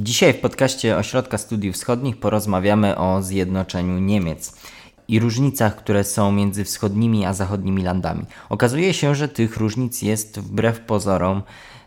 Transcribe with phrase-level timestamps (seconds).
[0.00, 4.56] Dzisiaj w podcaście Ośrodka Studiów Wschodnich porozmawiamy o zjednoczeniu Niemiec
[5.08, 8.24] i różnicach, które są między wschodnimi a zachodnimi landami.
[8.48, 11.42] Okazuje się, że tych różnic jest wbrew pozorom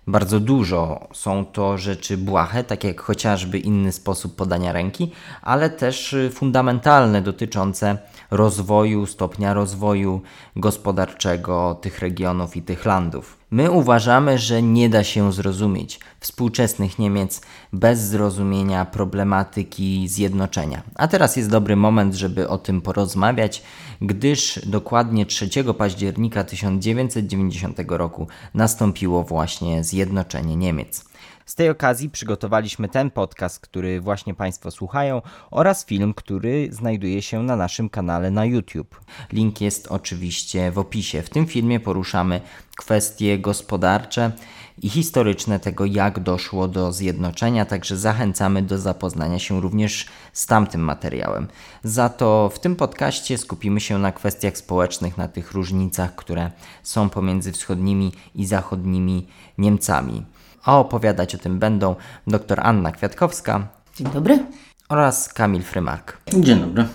[0.08, 1.08] bardzo dużo.
[1.13, 5.12] Są to rzeczy błahe, tak jak chociażby inny sposób podania ręki,
[5.42, 7.97] ale też fundamentalne dotyczące
[8.32, 10.22] rozwoju, stopnia rozwoju
[10.56, 13.37] gospodarczego tych regionów i tych landów.
[13.51, 17.41] My uważamy, że nie da się zrozumieć współczesnych Niemiec
[17.73, 20.82] bez zrozumienia problematyki zjednoczenia.
[20.96, 23.63] A teraz jest dobry moment, żeby o tym porozmawiać,
[24.02, 31.12] gdyż dokładnie 3 października 1990 roku nastąpiło właśnie zjednoczenie Niemiec.
[31.46, 37.44] Z tej okazji przygotowaliśmy ten podcast, który właśnie Państwo słuchają, oraz film, który znajduje się
[37.44, 39.02] na naszym kanale na YouTube.
[39.34, 41.22] Link jest oczywiście w opisie.
[41.22, 42.41] W tym filmie poruszamy
[42.77, 44.32] kwestie gospodarcze
[44.81, 50.81] i historyczne tego, jak doszło do zjednoczenia, także zachęcamy do zapoznania się również z tamtym
[50.81, 51.48] materiałem.
[51.84, 56.51] Za to w tym podcaście skupimy się na kwestiach społecznych, na tych różnicach, które
[56.84, 60.23] są pomiędzy wschodnimi i zachodnimi Niemcami
[60.63, 61.95] a opowiadać o tym będą
[62.27, 63.68] dr Anna Kwiatkowska.
[63.95, 64.45] Dzień dobry.
[64.89, 66.17] Oraz Kamil Frymark.
[66.39, 66.85] Dzień dobry.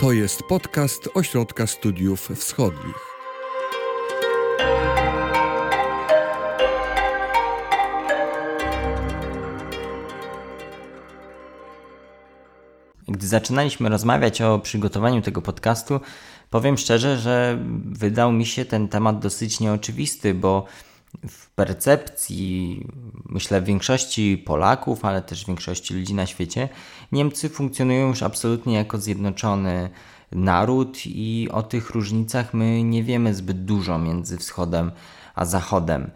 [0.00, 3.11] To jest podcast Ośrodka Studiów Wschodnich.
[13.12, 16.00] Gdy zaczynaliśmy rozmawiać o przygotowaniu tego podcastu,
[16.50, 20.64] powiem szczerze, że wydał mi się ten temat dosyć nieoczywisty, bo
[21.28, 22.80] w percepcji,
[23.26, 26.68] myślę, większości Polaków, ale też większości ludzi na świecie,
[27.12, 29.90] Niemcy funkcjonują już absolutnie jako zjednoczony
[30.32, 34.90] naród i o tych różnicach my nie wiemy zbyt dużo między wschodem
[35.34, 36.10] a zachodem.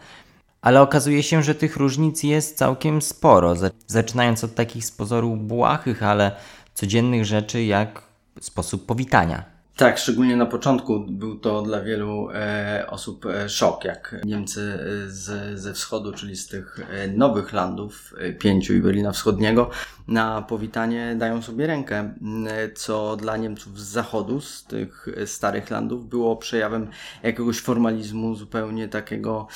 [0.63, 3.55] Ale okazuje się, że tych różnic jest całkiem sporo,
[3.87, 6.37] zaczynając od takich z pozoru błahych, ale
[6.77, 8.03] codziennych rzeczy jak
[8.41, 9.56] sposób powitania.
[9.77, 15.11] Tak, szczególnie na początku był to dla wielu e, osób e, szok, jak Niemcy e,
[15.11, 19.71] z, ze wschodu, czyli z tych e, nowych landów, pięciu i Berlina Wschodniego,
[20.09, 22.15] na powitanie dają sobie rękę,
[22.75, 26.91] co dla Niemców z zachodu, z tych starych landów, było przejawem
[27.23, 29.47] jakiegoś formalizmu zupełnie takiego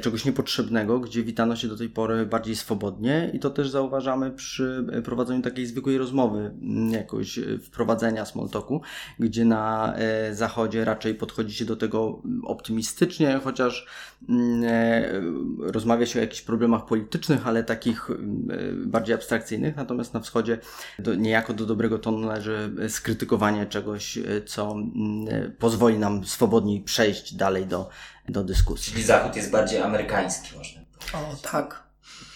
[0.00, 4.86] czegoś niepotrzebnego, gdzie witano się do tej pory bardziej swobodnie i to też zauważamy przy
[5.04, 6.54] prowadzeniu takiej zwykłej rozmowy,
[6.90, 8.82] jakoś wprowadzenia small talku,
[9.18, 9.63] gdzie na
[9.96, 13.86] e, zachodzie raczej podchodzi się do tego optymistycznie, chociaż
[15.58, 18.08] rozmawia się o jakichś problemach politycznych, ale takich
[18.86, 20.58] bardziej abstrakcyjnych, natomiast natomiast na wschodzie
[20.98, 27.66] do, niejako do dobrego tonu należy skrytykowanie czegoś, co mm, pozwoli nam swobodniej przejść dalej
[27.66, 27.88] do,
[28.28, 28.92] do dyskusji.
[28.92, 30.80] Czyli Zachód jest bardziej amerykański, można
[31.12, 31.83] O, tak.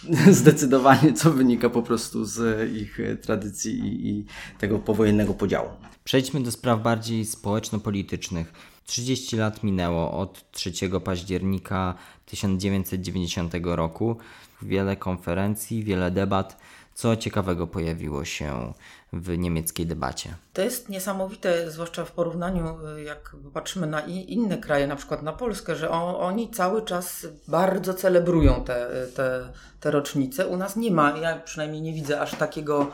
[0.31, 4.25] Zdecydowanie, co wynika po prostu z ich tradycji i, i
[4.59, 5.69] tego powojennego podziału.
[6.03, 8.53] Przejdźmy do spraw bardziej społeczno-politycznych.
[8.85, 10.71] 30 lat minęło od 3
[11.03, 11.95] października
[12.25, 14.17] 1990 roku.
[14.61, 16.57] Wiele konferencji, wiele debat
[16.99, 18.73] co ciekawego pojawiło się
[19.13, 20.35] w niemieckiej debacie?
[20.53, 25.75] To jest niesamowite, zwłaszcza w porównaniu, jak patrzymy na inne kraje, na przykład na Polskę,
[25.75, 29.49] że oni cały czas bardzo celebrują te, te,
[29.79, 30.47] te rocznice.
[30.47, 32.91] U nas nie ma, ja przynajmniej nie widzę aż takiego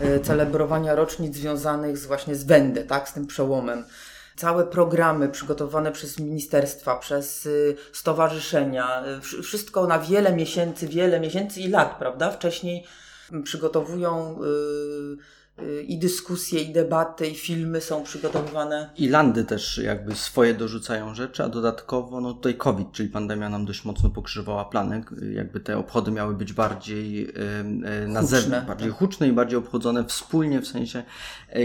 [0.00, 3.84] e, celebrowania rocznic związanych z właśnie z Wędę, tak, z tym przełomem
[4.36, 9.04] całe programy przygotowane przez ministerstwa, przez y, stowarzyszenia,
[9.38, 12.30] y, wszystko na wiele miesięcy, wiele miesięcy i lat, prawda?
[12.30, 12.84] Wcześniej
[13.44, 14.38] przygotowują
[15.58, 18.90] y, y, i dyskusje, i debaty, i filmy są przygotowywane.
[18.96, 23.64] I landy też jakby swoje dorzucają rzeczy, a dodatkowo no tutaj COVID, czyli pandemia nam
[23.64, 25.04] dość mocno pokrzywała plany.
[25.32, 28.98] Jakby te obchody miały być bardziej y, na zewnątrz, bardziej tak.
[28.98, 31.02] huczne i bardziej obchodzone wspólnie, w sensie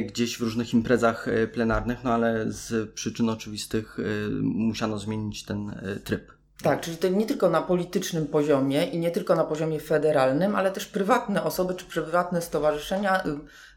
[0.07, 3.97] gdzieś w różnych imprezach plenarnych, no ale z przyczyn oczywistych
[4.41, 6.36] musiano zmienić ten tryb.
[6.63, 10.71] Tak, czyli to nie tylko na politycznym poziomie i nie tylko na poziomie federalnym, ale
[10.71, 13.23] też prywatne osoby czy prywatne stowarzyszenia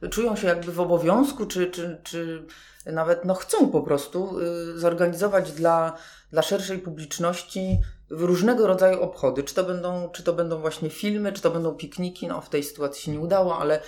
[0.02, 2.42] y, czują się jakby w obowiązku, czy, czy, czy
[2.86, 5.96] nawet no, chcą po prostu y, zorganizować dla,
[6.32, 9.42] dla szerszej publiczności różnego rodzaju obchody.
[9.42, 12.28] Czy to, będą, czy to będą właśnie filmy, czy to będą pikniki.
[12.28, 13.80] No, w tej sytuacji się nie udało, ale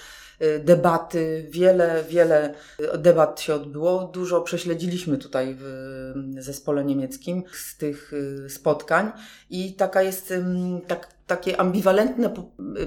[0.64, 2.54] debaty, wiele, wiele
[2.98, 4.04] debat się odbyło.
[4.04, 9.12] Dużo prześledziliśmy tutaj w zespole niemieckim z tych y, spotkań
[9.50, 10.34] i taka jest
[10.86, 12.34] tak, takie ambiwalentne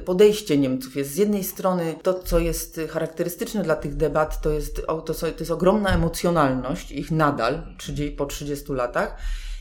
[0.06, 0.96] podejście Niemców.
[0.96, 5.26] Jest z jednej strony to, co jest charakterystyczne dla tych debat, to jest, to, to
[5.40, 7.64] jest ogromna emocjonalność ich nadal
[8.18, 9.18] po 30 latach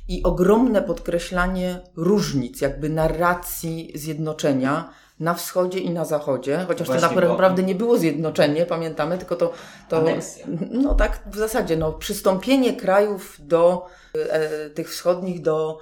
[0.09, 4.91] i ogromne podkreślanie różnic, jakby narracji zjednoczenia
[5.21, 9.53] na wschodzie i na zachodzie, chociaż Właśnie, to naprawdę nie było zjednoczenie, pamiętamy, tylko to,
[9.89, 10.47] to Aneksja.
[10.71, 15.79] no tak w zasadzie, no, przystąpienie krajów do e, tych wschodnich do,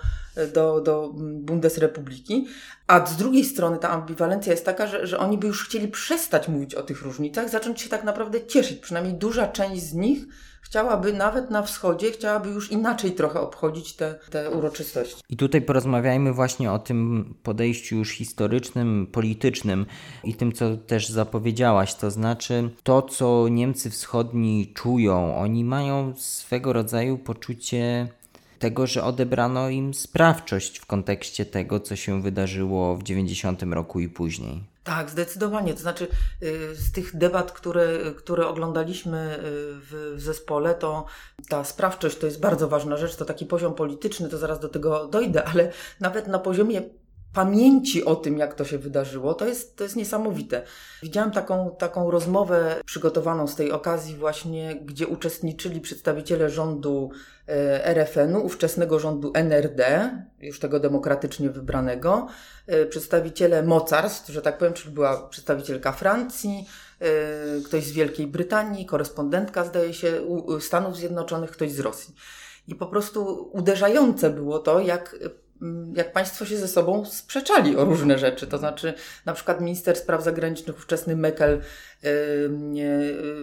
[0.54, 2.46] do, do Bundesrepubliki,
[2.86, 6.48] a z drugiej strony ta ambiwalencja jest taka, że, że oni by już chcieli przestać
[6.48, 10.26] mówić o tych różnicach, zacząć się tak naprawdę cieszyć, przynajmniej duża część z nich
[10.72, 15.22] chciałaby nawet na wschodzie, chciałaby już inaczej trochę obchodzić te, te uroczystości.
[15.28, 19.86] I tutaj porozmawiajmy właśnie o tym podejściu już historycznym, politycznym
[20.24, 21.94] i tym, co też zapowiedziałaś.
[21.94, 28.08] To znaczy, to, co Niemcy wschodni czują, oni mają swego rodzaju poczucie
[28.58, 34.08] tego, że odebrano im sprawczość w kontekście tego, co się wydarzyło w 90 roku i
[34.08, 34.71] później.
[34.84, 35.74] Tak, zdecydowanie.
[35.74, 36.08] To znaczy,
[36.42, 41.04] y, z tych debat, które, które oglądaliśmy y, w, w zespole, to
[41.48, 43.16] ta sprawczość to jest bardzo ważna rzecz.
[43.16, 46.82] To taki poziom polityczny, to zaraz do tego dojdę, ale nawet na poziomie
[47.32, 50.62] pamięci o tym, jak to się wydarzyło, to jest, to jest niesamowite.
[51.02, 57.10] Widziałam taką, taką rozmowę przygotowaną z tej okazji właśnie, gdzie uczestniczyli przedstawiciele rządu
[57.48, 62.26] e, RFN-u, ówczesnego rządu NRD, już tego demokratycznie wybranego,
[62.66, 66.68] e, przedstawiciele mocarstw, że tak powiem, czyli była przedstawicielka Francji,
[67.00, 67.06] e,
[67.64, 70.12] ktoś z Wielkiej Brytanii, korespondentka zdaje się
[70.60, 72.14] Stanów Zjednoczonych, ktoś z Rosji.
[72.68, 75.16] I po prostu uderzające było to, jak
[75.94, 78.46] jak państwo się ze sobą sprzeczali o różne rzeczy.
[78.46, 78.94] To znaczy,
[79.24, 81.60] na przykład minister spraw zagranicznych, ówczesny Mekel,
[82.04, 82.50] y,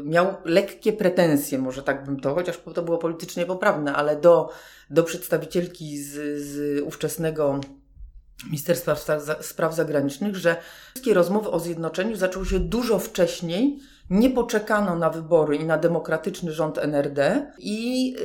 [0.03, 4.49] miał lekkie pretensje, może tak bym to, chociaż to było politycznie poprawne, ale do,
[4.89, 7.59] do przedstawicielki z, z ówczesnego
[8.45, 8.95] Ministerstwa
[9.41, 10.55] Spraw Zagranicznych, że
[10.93, 16.51] wszystkie rozmowy o zjednoczeniu zaczęły się dużo wcześniej, nie poczekano na wybory i na demokratyczny
[16.51, 18.15] rząd NRD i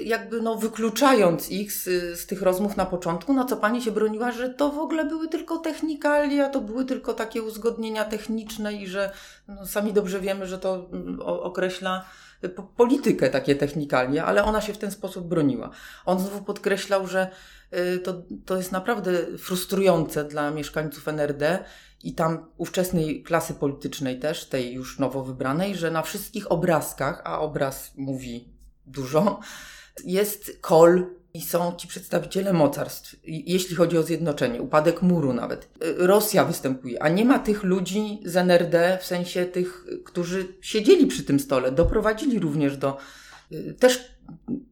[0.00, 1.84] y, jakby no wykluczając ich z,
[2.20, 5.28] z tych rozmów na początku, na co pani się broniła, że to w ogóle były
[5.28, 9.12] tylko technikalia, to były tylko takie uzgodnienia techniczne i że
[9.48, 12.04] no, sami dobrze wiemy, że to mm, określa
[12.56, 15.70] po- politykę takie technikalia, ale ona się w ten sposób broniła.
[16.06, 17.59] On znowu podkreślał, że y,
[18.04, 21.64] to, to jest naprawdę frustrujące dla mieszkańców NRD
[22.04, 27.40] i tam ówczesnej klasy politycznej też, tej już nowo wybranej, że na wszystkich obrazkach, a
[27.40, 28.48] obraz mówi
[28.86, 29.40] dużo,
[30.04, 35.64] jest kol i są ci przedstawiciele mocarstw, jeśli chodzi o zjednoczenie, upadek muru nawet.
[35.64, 40.48] Y, Rosja występuje, a nie ma tych ludzi z NRD, w sensie tych, y, którzy
[40.60, 42.96] siedzieli przy tym stole, doprowadzili również do,
[43.52, 44.19] y, też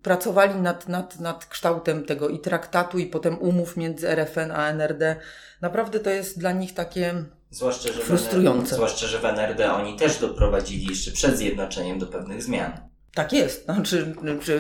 [0.02, 5.16] pracowali nad, nad, nad kształtem tego i traktatu, i potem umów między RFN a NRD.
[5.60, 7.14] Naprawdę to jest dla nich takie
[7.50, 8.74] Zwłaszcza, że Frustrujące.
[8.74, 12.72] zwłaszcza, że w NRD oni też doprowadzili jeszcze przed zjednoczeniem do pewnych zmian.
[13.14, 13.64] Tak jest.
[13.64, 14.14] Znaczy,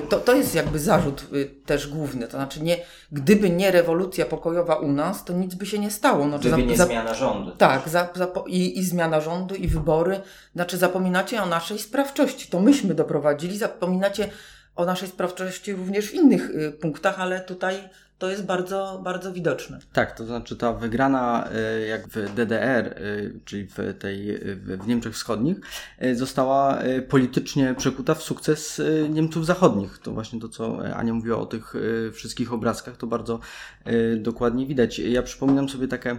[0.08, 2.26] to, to jest jakby zarzut y, też główny.
[2.26, 2.76] To znaczy, nie,
[3.12, 6.24] gdyby nie rewolucja pokojowa u nas, to nic by się nie stało.
[6.28, 7.50] Znaczy, Gdyby za- nie za- zmiana rządu.
[7.50, 8.08] Tak, za,
[8.46, 10.20] i, i zmiana rządu, i wybory.
[10.54, 12.48] Znaczy, zapominacie o naszej sprawczości.
[12.50, 13.58] To myśmy doprowadzili.
[13.58, 14.28] Zapominacie
[14.78, 17.74] o naszej sprawczości również w innych y, punktach, ale tutaj
[18.18, 19.78] to jest bardzo, bardzo widoczne.
[19.92, 22.94] Tak, to znaczy ta wygrana e, jak w DDR, e,
[23.44, 25.56] czyli w, tej, w Niemczech Wschodnich,
[26.14, 26.78] została
[27.08, 29.98] politycznie przekuta w sukces Niemców Zachodnich.
[29.98, 31.74] To właśnie to, co Ania mówiła o tych
[32.12, 33.40] wszystkich obrazkach, to bardzo
[34.16, 34.98] dokładnie widać.
[34.98, 36.18] Ja przypominam sobie takie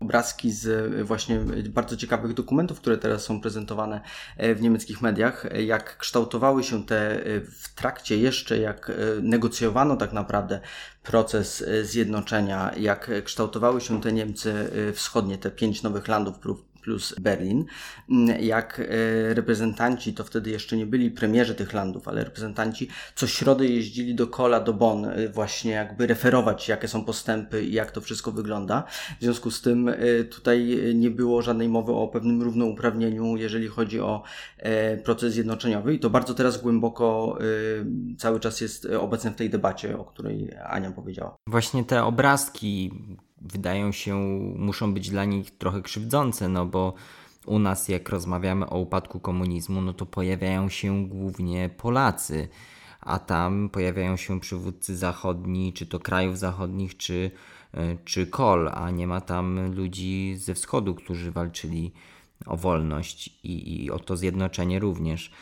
[0.00, 0.66] obrazki z
[1.00, 4.00] e, właśnie bardzo ciekawych dokumentów, które teraz są prezentowane
[4.36, 8.94] e, w niemieckich mediach, e, jak kształtowały się te e, w trakcie jeszcze, jak e,
[9.22, 10.60] negocjowano tak naprawdę
[11.02, 16.38] proces e, zjednoczenia, jak e, kształtowały się te Niemcy e, wschodnie, te pięć nowych landów
[16.84, 17.64] plus- Berlin,
[18.10, 23.26] m, jak e, reprezentanci, to wtedy jeszcze nie byli premierzy tych landów, ale reprezentanci co
[23.26, 27.90] środę jeździli do Kola, do Bonn, e, właśnie jakby referować, jakie są postępy i jak
[27.90, 28.84] to wszystko wygląda.
[29.20, 29.94] W związku z tym e,
[30.24, 34.22] tutaj nie było żadnej mowy o pewnym równouprawnieniu, jeżeli chodzi o
[35.04, 37.38] proces zjednoczeniowy i to bardzo teraz głęboko
[38.18, 41.36] cały czas jest obecne w tej debacie, o której Ania powiedziała.
[41.46, 42.90] Właśnie te obrazki
[43.40, 44.16] wydają się,
[44.56, 46.94] muszą być dla nich trochę krzywdzące, no bo
[47.46, 52.48] u nas jak rozmawiamy o upadku komunizmu, no to pojawiają się głównie Polacy,
[53.00, 57.30] a tam pojawiają się przywódcy zachodni, czy to krajów zachodnich, czy,
[57.74, 61.92] e, czy kol, a nie ma tam ludzi ze wschodu, którzy walczyli
[62.46, 65.32] o wolność i, i o to zjednoczenie również.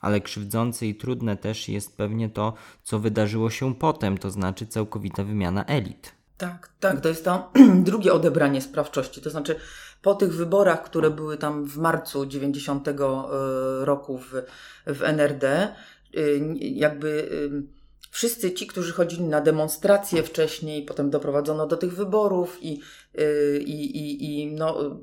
[0.00, 5.24] Ale krzywdzące i trudne też jest pewnie to, co wydarzyło się potem, to znaczy całkowita
[5.24, 6.21] wymiana elit.
[6.42, 7.52] Tak, tak, to jest to
[7.90, 9.20] drugie odebranie sprawczości.
[9.20, 9.56] To znaczy,
[10.02, 12.94] po tych wyborach, które były tam w marcu 90 e,
[13.80, 14.32] roku w,
[14.86, 15.68] w NRD,
[16.16, 17.62] y, jakby y,
[18.10, 22.80] wszyscy ci, którzy chodzili na demonstracje wcześniej, potem doprowadzono do tych wyborów i,
[23.58, 25.00] i, i, i no,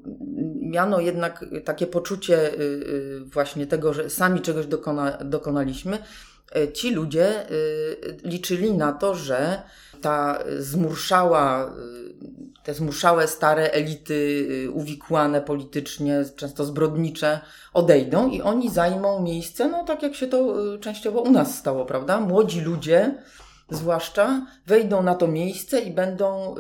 [0.62, 2.52] miano jednak takie poczucie
[3.26, 5.98] właśnie tego, że sami czegoś dokona, dokonaliśmy,
[6.74, 7.46] ci ludzie
[8.24, 9.62] liczyli na to, że
[10.02, 11.72] ta zmurszała,
[12.64, 17.40] te zmuszałe stare elity uwikłane politycznie, często zbrodnicze,
[17.74, 22.20] odejdą i oni zajmą miejsce, no tak jak się to częściowo u nas stało, prawda?
[22.20, 23.16] Młodzi ludzie,
[23.70, 26.56] zwłaszcza, wejdą na to miejsce i będą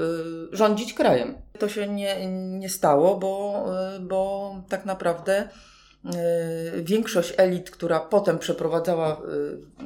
[0.52, 1.36] rządzić krajem.
[1.60, 2.28] To się nie,
[2.60, 3.66] nie stało, bo,
[4.02, 5.50] bo tak naprawdę
[6.84, 9.22] większość elit, która potem przeprowadzała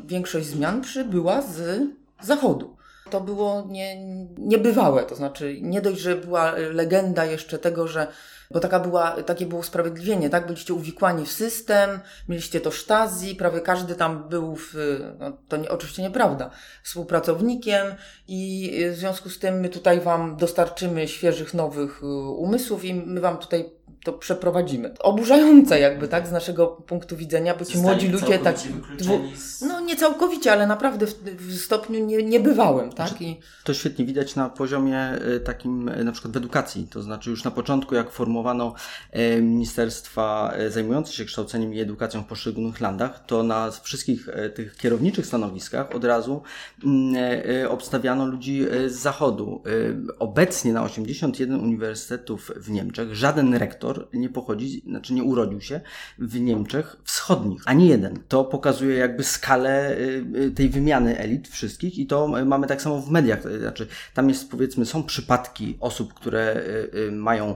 [0.05, 1.81] większość zmian, przybyła z
[2.21, 2.75] zachodu
[3.13, 4.05] to było nie,
[4.37, 5.03] niebywałe.
[5.03, 8.07] To znaczy, nie dość, że była legenda jeszcze tego, że
[8.51, 10.45] bo taka była, takie było usprawiedliwienie, tak?
[10.45, 14.73] Byliście uwikłani w system, mieliście to sztazji, prawie każdy tam był, w,
[15.19, 16.49] no, to nie, oczywiście nieprawda,
[16.83, 17.87] współpracownikiem
[18.27, 22.03] i w związku z tym my tutaj Wam dostarczymy świeżych, nowych
[22.37, 23.69] umysłów i my Wam tutaj
[24.03, 24.93] to przeprowadzimy.
[24.99, 28.55] Oburzające jakby, tak, z naszego punktu widzenia, bo ci młodzi ludzie tak...
[28.97, 29.19] Dwu,
[29.61, 33.07] no nie całkowicie, ale naprawdę w, w stopniu nie, niebywałym, tak?
[33.07, 33.39] Znaczy, I...
[33.63, 37.43] To świetnie widać na poziomie y, takim y, na przykład w edukacji, to znaczy już
[37.43, 38.73] na początku jak formowano
[39.15, 45.25] y, ministerstwa zajmujące się kształceniem i edukacją w poszczególnych landach, to na wszystkich tych kierowniczych
[45.25, 46.41] stanowiskach od razu
[46.83, 47.15] mm,
[47.69, 49.63] obstawiano ludzi z zachodu.
[50.19, 55.81] Obecnie na 81 uniwersytetów w Niemczech żaden rektor nie pochodzi, znaczy nie urodził się
[56.19, 57.61] w Niemczech wschodnich.
[57.65, 58.19] Ani jeden.
[58.27, 63.01] To pokazuje jakby skalę y, y, tej wymiany elit wszystkich i to mamy tak samo
[63.01, 63.59] w mediach.
[63.59, 66.63] Znaczy, tam jest powiedzmy, są przypadki osób, które
[67.07, 67.55] y, mają,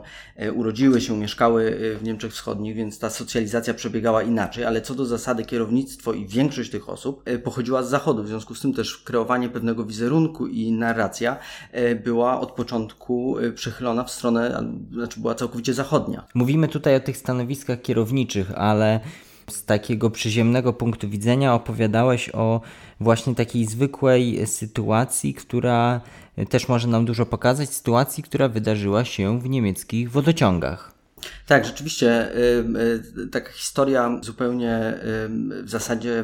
[0.55, 5.45] urodziły się, mieszkały w Niemczech Wschodnich, więc ta socjalizacja przebiegała inaczej, ale co do zasady
[5.45, 8.23] kierownictwo i większość tych osób pochodziła z zachodu.
[8.23, 11.37] W związku z tym też kreowanie pewnego wizerunku i narracja
[12.03, 16.26] była od początku przechylona w stronę, znaczy była całkowicie zachodnia.
[16.33, 18.99] Mówimy tutaj o tych stanowiskach kierowniczych, ale
[19.49, 22.61] z takiego przyziemnego punktu widzenia opowiadałeś o
[22.99, 26.01] właśnie takiej zwykłej sytuacji, która
[26.49, 30.93] też może nam dużo pokazać, sytuacji, która wydarzyła się w niemieckich wodociągach.
[31.47, 32.31] Tak, rzeczywiście
[33.31, 34.99] taka historia zupełnie
[35.63, 36.23] w zasadzie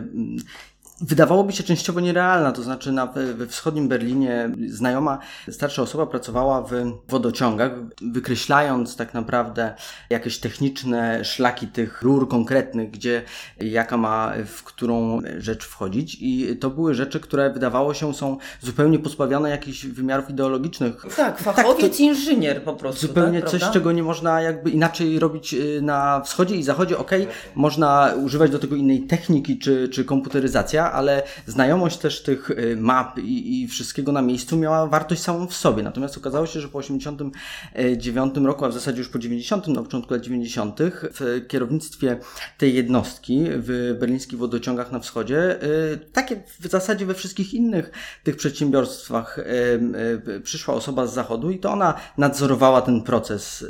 [1.04, 5.20] wydawałoby się częściowo nierealna, to znaczy na, we wschodnim Berlinie znajoma
[5.50, 6.72] starsza osoba pracowała w
[7.10, 9.76] wodociągach, wykreślając tak naprawdę
[10.10, 13.22] jakieś techniczne szlaki tych rur konkretnych, gdzie
[13.60, 19.00] jaka ma w którą rzecz wchodzić i to były rzeczy, które wydawało się są zupełnie
[19.00, 21.06] pozbawione jakichś wymiarów ideologicznych.
[21.18, 23.08] Tak, fachowiec, tak, inżynier po prostu.
[23.08, 23.80] Zupełnie tak, coś, prawda?
[23.80, 26.98] czego nie można jakby inaczej robić y, na wschodzie i zachodzie.
[26.98, 32.50] Okej, okay, można używać do tego innej techniki czy, czy komputeryzacja, ale znajomość też tych
[32.50, 35.84] y, map i, i wszystkiego na miejscu miała wartość samą w sobie.
[35.84, 40.14] Natomiast okazało się, że po 89 roku, a w zasadzie już po 90, na początku
[40.14, 42.20] lat 90, w kierownictwie
[42.58, 47.92] tej jednostki w berlińskich wodociągach na wschodzie, y, takie w zasadzie we wszystkich innych
[48.24, 53.66] tych przedsiębiorstwach y, przyszła osoba z zachodu i to ona nadzorowała ten proces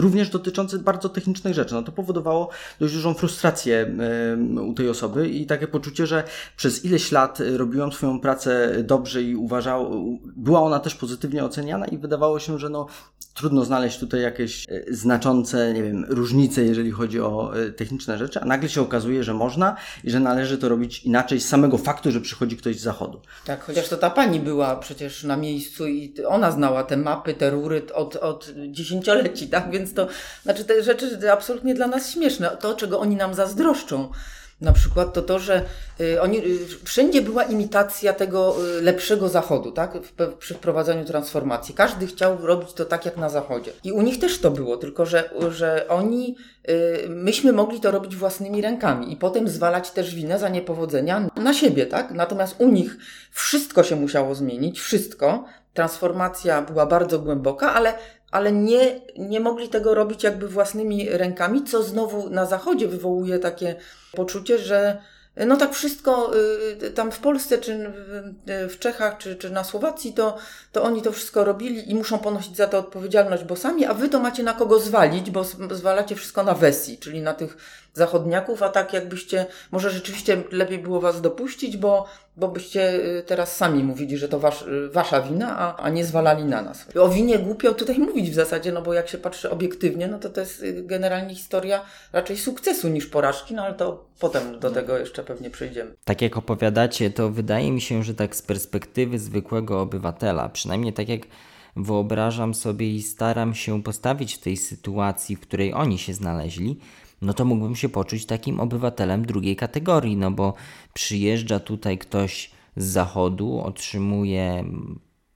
[0.00, 1.74] również dotyczący bardzo technicznych rzeczy.
[1.74, 2.50] No to powodowało
[2.80, 3.96] dość dużą frustrację
[4.66, 6.24] u tej osoby i takie poczucie, że
[6.56, 9.90] przez ileś lat robiłam swoją pracę dobrze i uważał,
[10.36, 12.86] była ona też pozytywnie oceniana i wydawało się, że no
[13.38, 18.40] trudno znaleźć tutaj jakieś e, znaczące, nie wiem, różnice, jeżeli chodzi o e, techniczne rzeczy,
[18.40, 22.10] a nagle się okazuje, że można i że należy to robić inaczej z samego faktu,
[22.10, 23.20] że przychodzi ktoś z zachodu.
[23.46, 27.50] Tak, chociaż to ta pani była przecież na miejscu i ona znała te mapy, te
[27.50, 29.70] rury od, od dziesięcioleci, tak?
[29.70, 30.08] Więc to,
[30.42, 32.56] znaczy te rzeczy absolutnie dla nas śmieszne.
[32.60, 34.08] To, czego oni nam zazdroszczą
[34.60, 35.62] na przykład to to, że
[36.00, 39.92] y, oni, y, wszędzie była imitacja tego y, lepszego zachodu, tak?
[40.38, 41.74] Przy wprowadzaniu transformacji.
[41.74, 43.72] Każdy chciał robić to tak jak na zachodzie.
[43.84, 46.36] I u nich też to było, tylko że, że oni,
[47.08, 51.86] myśmy mogli to robić własnymi rękami i potem zwalać też winę za niepowodzenia na siebie,
[51.86, 52.10] tak?
[52.10, 52.96] Natomiast u nich
[53.30, 55.44] wszystko się musiało zmienić, wszystko.
[55.74, 57.94] Transformacja była bardzo głęboka, ale
[58.30, 63.76] ale nie, nie mogli tego robić jakby własnymi rękami, co znowu na Zachodzie wywołuje takie
[64.12, 64.98] poczucie, że
[65.46, 66.30] no tak wszystko
[66.82, 67.92] y, tam w Polsce, czy
[68.46, 70.36] w Czechach, czy, czy na Słowacji, to,
[70.72, 74.08] to oni to wszystko robili i muszą ponosić za to odpowiedzialność, bo sami, a wy
[74.08, 77.56] to macie na kogo zwalić, bo zwalacie wszystko na Wesji, czyli na tych
[77.98, 83.56] zachodniaków, a tak jakbyście, może rzeczywiście lepiej było was dopuścić, bo, bo byście y, teraz
[83.56, 86.86] sami mówili, że to wasz, y, wasza wina, a, a nie zwalali na nas.
[87.00, 90.30] O winie głupio tutaj mówić w zasadzie, no bo jak się patrzy obiektywnie, no to
[90.30, 91.80] to jest y, generalnie historia
[92.12, 95.94] raczej sukcesu niż porażki, no ale to potem do tego jeszcze pewnie przejdziemy.
[96.04, 101.08] Tak jak opowiadacie, to wydaje mi się, że tak z perspektywy zwykłego obywatela, przynajmniej tak
[101.08, 101.20] jak
[101.76, 106.78] wyobrażam sobie i staram się postawić w tej sytuacji, w której oni się znaleźli,
[107.22, 110.54] no to mógłbym się poczuć takim obywatelem drugiej kategorii, no bo
[110.94, 114.64] przyjeżdża tutaj ktoś z zachodu, otrzymuje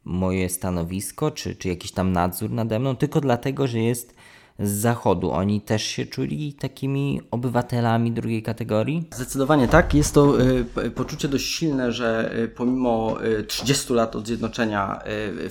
[0.05, 4.15] moje stanowisko, czy, czy jakiś tam nadzór nade mną, tylko dlatego, że jest
[4.59, 5.31] z zachodu.
[5.31, 9.09] Oni też się czuli takimi obywatelami drugiej kategorii?
[9.15, 9.95] Zdecydowanie tak.
[9.95, 10.41] Jest to
[10.85, 15.03] y, poczucie dość silne, że y, pomimo y, 30 lat od zjednoczenia
[15.47, 15.51] y,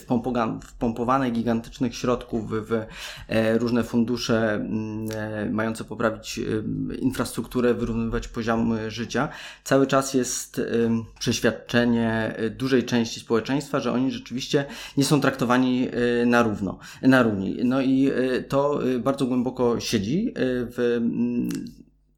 [0.64, 2.86] wpompowanych gigantycznych środków w,
[3.28, 6.64] e, różne fundusze mm, e, mające poprawić y,
[7.00, 9.30] infrastrukturę, wyrównywać poziom życia,
[9.64, 10.90] cały czas jest y,
[11.20, 14.66] przeświadczenie dużej części społeczeństwa, że oni rzeczywiście
[14.98, 15.88] nie są traktowani
[16.26, 17.58] na równo, na równi.
[17.64, 18.12] No i
[18.48, 21.02] to bardzo głęboko siedzi y, w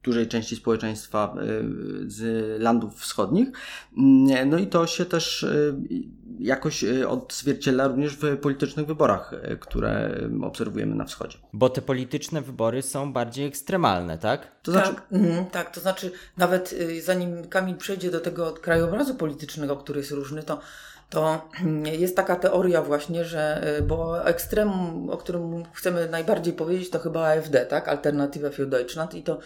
[0.02, 2.22] dużej części społeczeństwa y, z
[2.62, 3.48] landów wschodnich.
[3.98, 5.74] Mm, no i to się też y,
[6.38, 11.38] jakoś odzwierciedla również w politycznych wyborach, które obserwujemy na wschodzie.
[11.52, 14.62] Bo te polityczne wybory są bardziej ekstremalne, tak?
[14.62, 14.94] To znaczy...
[14.94, 20.10] tak, mm, tak, to znaczy nawet zanim Kamil przejdzie do tego krajobrazu politycznego, który jest
[20.10, 20.60] różny, to
[21.10, 21.48] to
[22.04, 27.28] jest taka teoria właśnie, że, y, bo ekstremum, o którym chcemy najbardziej powiedzieć, to chyba
[27.28, 27.88] AfD, tak?
[27.88, 29.38] Alternative für Deutschland i to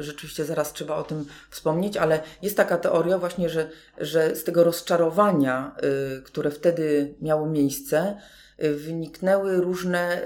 [0.00, 4.64] rzeczywiście zaraz trzeba o tym wspomnieć, ale jest taka teoria właśnie, że, że z tego
[4.64, 5.76] rozczarowania,
[6.18, 8.16] y, które wtedy miało miejsce,
[8.58, 10.22] wyniknęły różne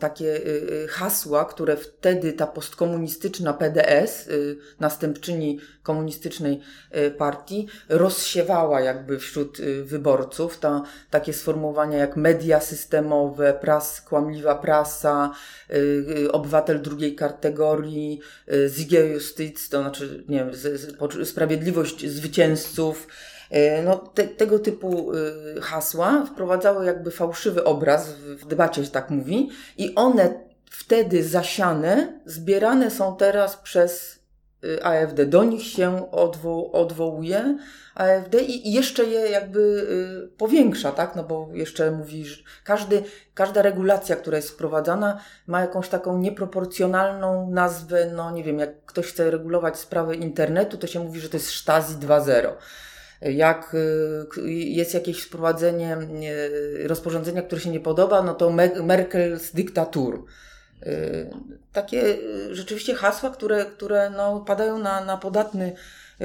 [0.00, 0.48] takie y,
[0.84, 6.60] y, hasła, które wtedy ta postkomunistyczna PDS, y, następczyni komunistycznej
[7.18, 10.58] partii, rozsiewała jakby wśród wyborców.
[10.58, 15.30] Ta, takie sformułowania jak media systemowe, pras, kłamliwa prasa,
[16.32, 18.11] obywatel drugiej kategorii,
[18.68, 23.06] Ziege Justiz, to znaczy, nie wiem, sprawiedliwość zwycięzców,
[23.52, 29.10] E, no, te, tego typu y, hasła wprowadzały jakby fałszywy obraz w debacie, że tak
[29.10, 30.34] mówi, i one
[30.70, 34.21] wtedy zasiane zbierane są teraz przez
[34.82, 35.26] AfD.
[35.26, 37.58] Do nich się odwo odwołuje
[37.94, 41.16] AfD i jeszcze je jakby y, powiększa, tak?
[41.16, 43.02] No bo jeszcze mówi, że każdy,
[43.34, 48.10] każda regulacja, która jest wprowadzana, ma jakąś taką nieproporcjonalną nazwę.
[48.14, 51.50] No nie wiem, jak ktoś chce regulować sprawę internetu, to się mówi, że to jest
[51.50, 52.52] Stasi 2.0
[53.22, 55.96] jak y, jest jakieś wprowadzenie
[56.86, 58.50] rozporządzenia, które się nie podoba, no to
[58.82, 60.24] Merkel z dyktatur.
[60.86, 61.30] Y,
[61.72, 65.72] takie y, rzeczywiście hasła, które, które no, padają na, na podatny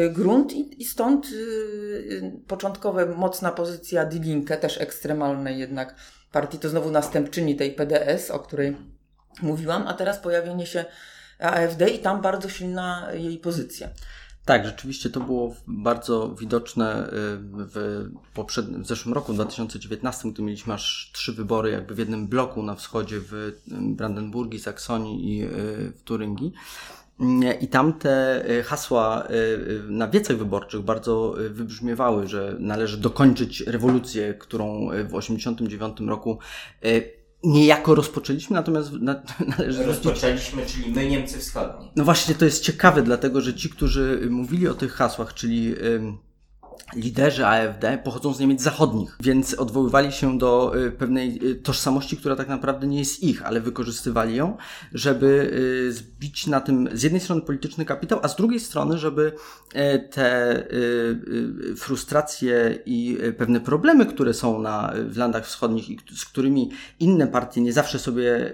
[0.10, 1.28] grunt i, i stąd
[2.48, 5.96] początkowa mocna pozycja Die Linke, też ekstremalnej jednak
[6.32, 8.78] partii, to znowu następczyni tej PDS, o której
[9.41, 10.86] mówiłam, a teraz pojawienie się
[11.39, 13.89] AfD i tam bardzo silna jej pozycja.
[14.47, 17.10] Tak, rzeczywiście to było bardzo widoczne y,
[17.51, 22.27] w, poprzednim, w zeszłym roku, w 2019, gdy mieliśmy aż trzy wybory jakby w jednym
[22.27, 25.47] bloku na wschodzie w y, Brandenburgii, Saksonii i y,
[25.95, 26.53] w Turyngii.
[27.62, 29.27] I tam te hasła
[29.89, 36.39] na wiecach wyborczych bardzo wybrzmiewały, że należy dokończyć rewolucję, którą w 1989 roku
[37.43, 39.23] niejako rozpoczęliśmy, natomiast na,
[39.58, 41.91] należy Rozpoczęliśmy, czyli my Niemcy Wschodni.
[41.95, 45.76] No właśnie, to jest ciekawe, dlatego że ci, którzy mówili o tych hasłach, czyli
[46.95, 52.35] liderzy AfD pochodzą z Niemiec zachodnich, więc odwoływali się do y, pewnej y, tożsamości, która
[52.35, 54.57] tak naprawdę nie jest ich, ale wykorzystywali ją,
[54.93, 55.51] żeby
[55.87, 59.33] y, zbić na tym z jednej strony polityczny kapitał, a z drugiej strony, żeby
[60.11, 60.63] te
[61.77, 67.61] frustracje i pewne problemy, które są na, w landach wschodnich i z którymi inne partie
[67.61, 68.51] nie zawsze sobie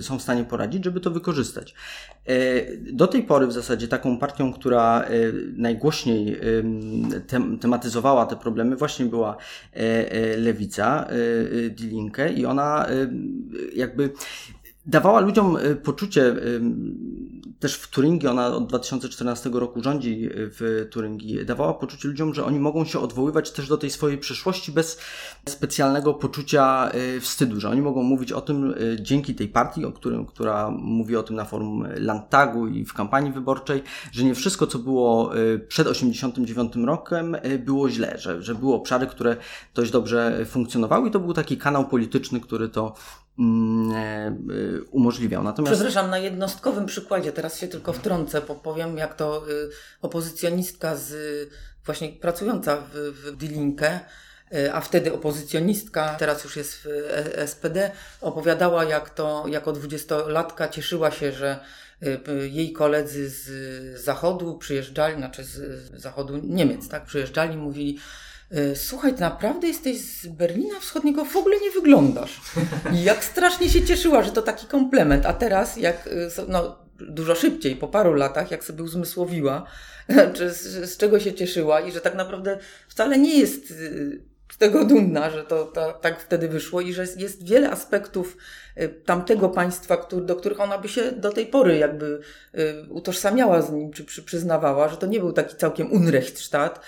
[0.00, 1.74] są w stanie poradzić, żeby to wykorzystać.
[2.92, 5.04] Do tej pory w zasadzie taką partią, która
[5.56, 6.40] najgłośniej
[7.60, 9.36] tematyzowała te problemy, właśnie była
[9.76, 12.86] e, e, lewica, e, Die Linke i ona
[13.74, 14.10] jakby
[14.86, 16.34] dawała ludziom poczucie
[17.62, 22.60] też w Turingii, ona od 2014 roku rządzi w Turingii, dawała poczucie ludziom, że oni
[22.60, 24.98] mogą się odwoływać też do tej swojej przeszłości bez
[25.48, 29.92] specjalnego poczucia y, wstydu, że oni mogą mówić o tym y, dzięki tej partii, o
[29.92, 34.66] którym, która mówi o tym na forum Landtagu i w kampanii wyborczej, że nie wszystko,
[34.66, 39.36] co było y, przed 89 rokiem, było źle, że, że były obszary, które
[39.74, 42.94] dość dobrze funkcjonowały i to był taki kanał polityczny, który to
[44.90, 45.42] umożliwiał.
[45.42, 45.74] Natomiast...
[45.74, 49.70] Przepraszam, na jednostkowym przykładzie, teraz się tylko wtrącę, powiem jak to y,
[50.02, 51.14] opozycjonistka z,
[51.84, 54.00] właśnie pracująca w, w Dilinkę,
[54.54, 57.90] y, a wtedy opozycjonistka, teraz już jest w e, SPD,
[58.20, 61.60] opowiadała jak to jako dwudziestolatka cieszyła się, że
[62.02, 65.60] y, jej koledzy z zachodu przyjeżdżali, znaczy z
[66.00, 68.31] zachodu Niemiec, tak, przyjeżdżali, mówili, E,
[68.74, 72.40] słuchaj, ty naprawdę jesteś z Berlina Wschodniego, w ogóle nie wyglądasz.
[72.92, 75.26] Jak strasznie się cieszyła, że to taki komplement.
[75.26, 79.66] A teraz, jak e, no, dużo szybciej, po paru latach, jak sobie uzmysłowiła,
[80.34, 83.74] czy z, z czego się cieszyła i że tak naprawdę wcale nie jest e,
[84.52, 88.36] z tego dumna, że to, to tak wtedy wyszło i że jest wiele aspektów
[89.06, 92.20] tamtego państwa, który, do których ona by się do tej pory jakby
[92.88, 96.80] utożsamiała z nim, czy przy, przyznawała, że to nie był taki całkiem Unrechtsstaat,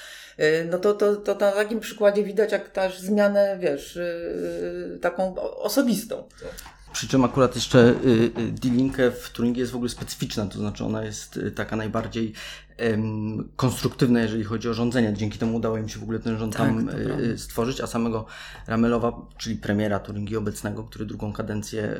[0.70, 6.28] no to, to, to na takim przykładzie widać jak też zmianę, wiesz, y, taką osobistą.
[6.94, 7.94] Przy czym akurat jeszcze
[8.52, 12.32] Die Linke w Turingie jest w ogóle specyficzna, to znaczy ona jest taka najbardziej
[13.56, 15.14] konstruktywne, jeżeli chodzi o rządzenie.
[15.14, 18.26] Dzięki temu udało im się w ogóle ten rząd tak, tam y, stworzyć, a samego
[18.66, 21.96] Ramelowa, czyli premiera Turingii obecnego, który drugą kadencję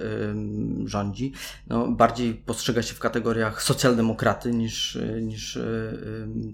[0.85, 1.33] rządzi,
[1.67, 5.59] no, bardziej postrzega się w kategoriach socjaldemokraty niż, niż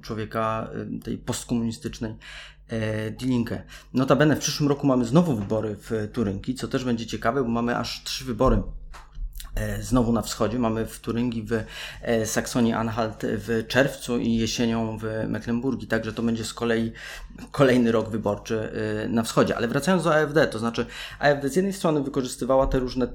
[0.03, 0.70] człowieka
[1.05, 2.14] tej postkomunistycznej
[3.11, 3.62] Die Linke.
[3.94, 7.76] Notabene w przyszłym roku mamy znowu wybory w Turyngii, co też będzie ciekawe, bo mamy
[7.76, 8.62] aż trzy wybory
[9.54, 10.59] E, znowu na wschodzie.
[10.59, 16.44] Mamy w Turyngii, w e, Saksonii-Anhalt w czerwcu i jesienią w Mecklenburgii, także to będzie
[16.44, 16.92] z kolei
[17.50, 18.72] kolejny rok wyborczy
[19.04, 19.56] e, na wschodzie.
[19.56, 20.87] Ale wracając do AfD, to znaczy
[21.18, 23.09] AfD z jednej strony wykorzystywała te różne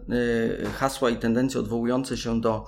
[0.78, 2.68] hasła i tendencje odwołujące się do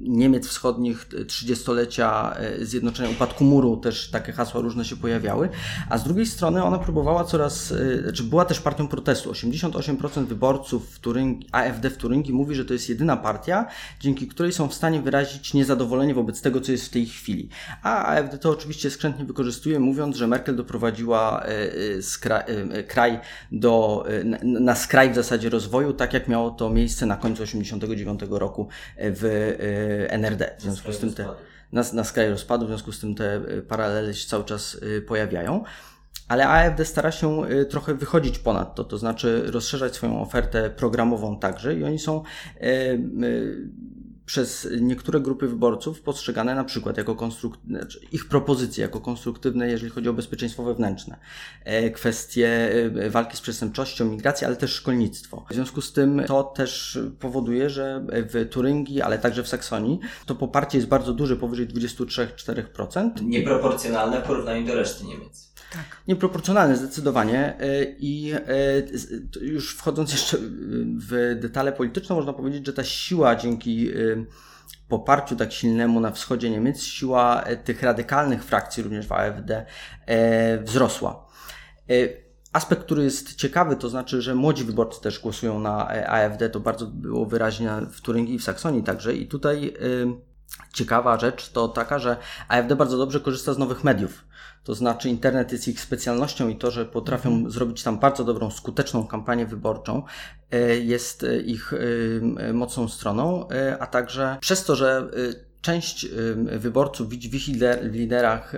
[0.00, 5.48] Niemiec Wschodnich, trzydziestolecia e, zjednoczenia, upadku muru, też takie hasła różne się pojawiały,
[5.88, 9.30] a z drugiej strony ona próbowała coraz, e, znaczy była też partią protestu.
[9.30, 13.66] 88% wyborców w Turyngii, AfD w Turyngii mówi, że to jest jedyna partia,
[14.00, 17.48] dzięki której są w stanie wyrazić niezadowolenie wobec tego, co jest w tej chwili.
[17.82, 23.20] A AfD to oczywiście skrzętnie wykorzystuje, mówiąc, że Merkel doprowadziła e, kraj
[23.52, 24.04] do,
[24.42, 29.54] na skraj w zasadzie rozwoju, tak jak miało to miejsce na końcu 89 roku w
[30.08, 30.54] NRD.
[30.58, 31.28] W związku z tym te,
[31.72, 35.02] na, na skraju rozpadu, w związku z tym te y, paralele się cały czas y,
[35.02, 35.64] pojawiają.
[36.28, 41.38] Ale AFD stara się y, trochę wychodzić ponad to, to znaczy rozszerzać swoją ofertę programową
[41.38, 42.22] także i oni są
[44.28, 49.90] przez niektóre grupy wyborców postrzegane na przykład jako konstruktywne, znaczy ich propozycje jako konstruktywne, jeżeli
[49.90, 51.16] chodzi o bezpieczeństwo wewnętrzne,
[51.64, 55.46] e, kwestie e, walki z przestępczością, migrację, ale też szkolnictwo.
[55.50, 60.34] W związku z tym to też powoduje, że w Turyngii, ale także w Saksonii to
[60.34, 63.10] poparcie jest bardzo duże, powyżej 23-4%.
[63.22, 65.47] Nieproporcjonalne w porównaniu do reszty Niemiec.
[65.72, 66.02] Tak.
[66.08, 68.34] Nieproporcjonalne zdecydowanie e, i
[69.40, 70.36] już wchodząc jeszcze
[71.08, 73.90] w detale polityczne, można powiedzieć, że ta siła dzięki
[74.88, 79.66] poparciu tak silnemu na wschodzie Niemiec siła e, tych radykalnych frakcji również w AfD
[80.06, 81.26] e, wzrosła.
[81.90, 81.94] E,
[82.52, 86.86] aspekt, który jest ciekawy, to znaczy, że młodzi wyborcy też głosują na AfD, to bardzo
[86.86, 89.74] było wyraźnie w Turyngii i w Saksonii także i tutaj
[90.72, 92.16] ciekawa rzecz to taka, że
[92.48, 94.24] AfD bardzo dobrze korzysta z nowych mediów.
[94.68, 97.50] To znaczy, internet jest ich specjalnością i to, że potrafią mhm.
[97.50, 100.02] zrobić tam bardzo dobrą, skuteczną kampanię wyborczą,
[100.50, 103.48] e, jest e, ich e, mocną stroną,
[103.80, 105.10] a także przez to, że
[105.60, 107.46] część wyborców widzi w ich
[107.82, 108.52] liderach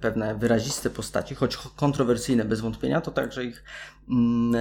[0.00, 3.64] pewne wyraziste postaci, choć kontrowersyjne bez wątpienia, to także ich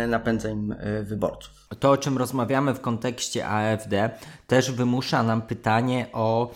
[0.08, 1.68] napędza im wyborców.
[1.80, 4.10] To, o czym rozmawiamy w kontekście AfD,
[4.48, 6.52] też wymusza nam pytanie o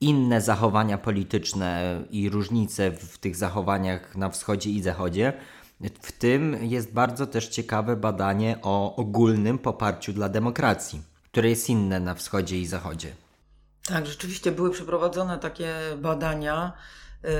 [0.00, 5.32] inne zachowania polityczne i różnice w tych zachowaniach na wschodzie i zachodzie.
[6.02, 12.00] W tym jest bardzo też ciekawe badanie o ogólnym poparciu dla demokracji, które jest inne
[12.00, 13.12] na wschodzie i zachodzie.
[13.84, 16.72] Tak, rzeczywiście były przeprowadzone takie badania,
[17.22, 17.30] yy,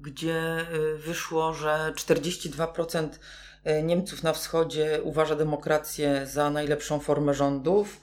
[0.00, 3.08] gdzie y, wyszło, że 42%
[3.66, 8.00] y, Niemców na wschodzie uważa demokrację za najlepszą formę rządów,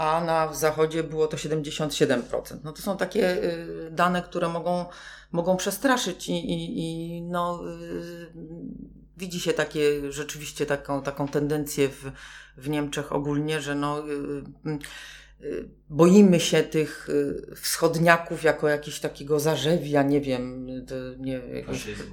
[0.00, 2.58] a na zachodzie było to 77%.
[2.64, 4.84] No to są takie y, dane, które mogą,
[5.32, 8.32] mogą przestraszyć i, i, i no, y,
[9.16, 12.12] widzi się takie rzeczywiście taką, taką tendencję w,
[12.56, 14.78] w Niemczech ogólnie, że no, y,
[15.88, 17.08] boimy się tych
[17.56, 20.66] wschodniaków jako jakiegoś takiego zarzewia, nie wiem,
[21.18, 21.40] nie,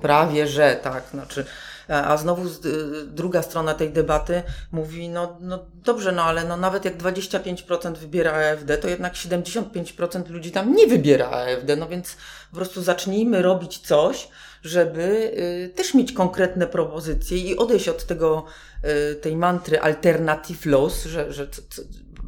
[0.02, 1.46] prawie że tak, znaczy.
[1.88, 2.44] A znowu
[3.06, 8.32] druga strona tej debaty mówi, no, no dobrze, no ale no nawet jak 25% wybiera
[8.32, 12.18] AfD, to jednak 75% ludzi tam nie wybiera AfD, no więc
[12.50, 14.28] po prostu zacznijmy robić coś,
[14.64, 15.32] żeby
[15.66, 18.46] y, też mieć konkretne propozycje i odejść od tego,
[19.12, 21.48] y, tej mantry alternative loss, że, że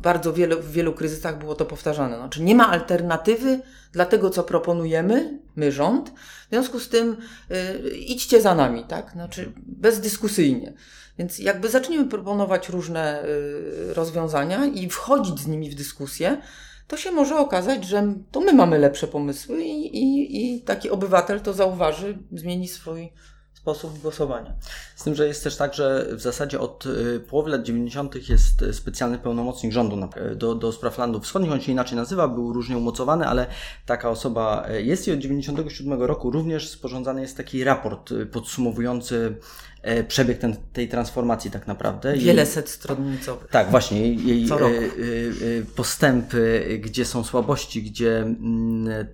[0.02, 2.18] bardzo wiele, w wielu kryzysach było to powtarzane.
[2.18, 3.60] Znaczy nie ma alternatywy
[3.92, 6.10] dla tego, co proponujemy, my rząd,
[6.48, 7.18] w związku z tym
[7.52, 9.12] y, idźcie za nami, tak?
[9.12, 10.74] Znaczy bezdyskusyjnie.
[11.18, 16.42] Więc jakby zaczniemy proponować różne y, rozwiązania i wchodzić z nimi w dyskusję,
[16.88, 21.42] to się może okazać, że to my mamy lepsze pomysły i, i, i taki obywatel
[21.42, 23.12] to zauważy, zmieni swój
[23.76, 24.54] sposób głosowania.
[24.96, 28.30] Z tym, że jest też tak, że w zasadzie od y, połowy lat 90.
[28.30, 31.52] jest specjalny pełnomocnik rządu do, do spraw landów wschodnich.
[31.52, 33.48] On się inaczej nazywa, był różnie umocowany, ale
[33.86, 39.38] taka osoba jest i od 97 roku również sporządzany jest taki raport y, podsumowujący
[40.08, 42.18] przebieg ten, tej transformacji tak naprawdę.
[42.18, 43.48] Wiele set stronnicowych.
[43.48, 44.02] Tak, właśnie.
[44.02, 44.60] Jej, jej e, e,
[45.76, 49.08] postępy, gdzie są słabości, gdzie mm,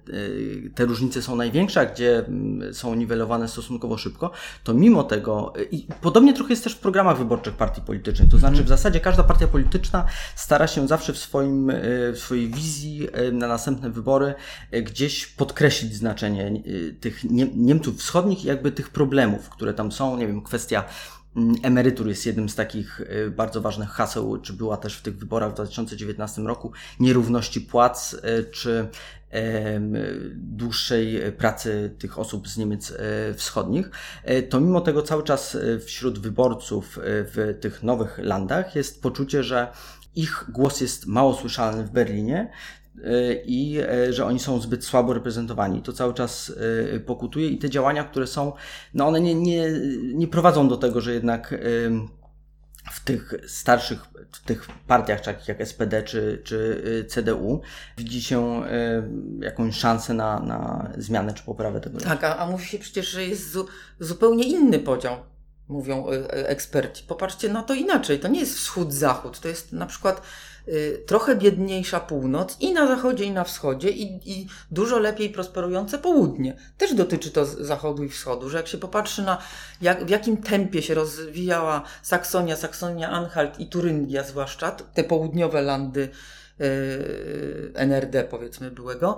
[0.75, 4.31] te różnice są największe, a gdzie mm, są niwelowane stosunkowo szybko,
[4.63, 8.51] to mimo tego, i podobnie trochę jest też w programach wyborczych partii politycznych, to znaczy
[8.51, 8.65] mhm.
[8.65, 11.71] w zasadzie każda partia polityczna stara się zawsze w, swoim,
[12.13, 14.33] w swojej wizji na następne wybory
[14.83, 16.51] gdzieś podkreślić znaczenie
[16.99, 17.23] tych
[17.55, 20.83] Niemców wschodnich i jakby tych problemów, które tam są, nie wiem, kwestia
[21.35, 25.17] mm, emerytur jest jednym z takich y, bardzo ważnych haseł, czy była też w tych
[25.17, 28.87] wyborach w 2019 roku, nierówności płac, y, czy
[30.35, 33.89] dłuższej pracy tych osób z Niemiec e, wschodnich,
[34.49, 39.67] to mimo tego cały czas wśród wyborców w tych nowych landach jest poczucie, że
[40.15, 42.51] ich głos jest mało słyszalny w Berlinie,
[43.45, 45.81] i e, że oni są zbyt słabo reprezentowani.
[45.81, 46.53] To cały czas
[46.95, 48.53] e, pokutuje i te działania, które są,
[48.93, 49.69] no one nie, nie,
[50.13, 51.57] nie prowadzą do tego, że jednak e,
[52.91, 53.99] w tych starszych,
[54.31, 57.61] w tych partiach takich jak SPD czy, czy CDU
[57.97, 58.63] widzi się
[59.39, 61.99] jakąś szansę na, na zmianę czy poprawę tego.
[61.99, 63.67] Tak, a, a mówi się przecież, że jest zu,
[63.99, 65.15] zupełnie inny podział
[65.67, 67.03] mówią eksperci.
[67.07, 68.19] Popatrzcie na to inaczej.
[68.19, 69.39] To nie jest wschód-zachód.
[69.39, 70.54] To jest na przykład Y,
[71.05, 76.57] trochę biedniejsza północ i na zachodzie, i na wschodzie, i, i dużo lepiej prosperujące południe.
[76.77, 79.37] Też dotyczy to zachodu i wschodu, że jak się popatrzy na
[79.81, 86.09] jak, w jakim tempie się rozwijała Saksonia, Saksonia-Anhalt i Turyngia zwłaszcza, te południowe landy
[87.73, 89.17] NRD powiedzmy byłego,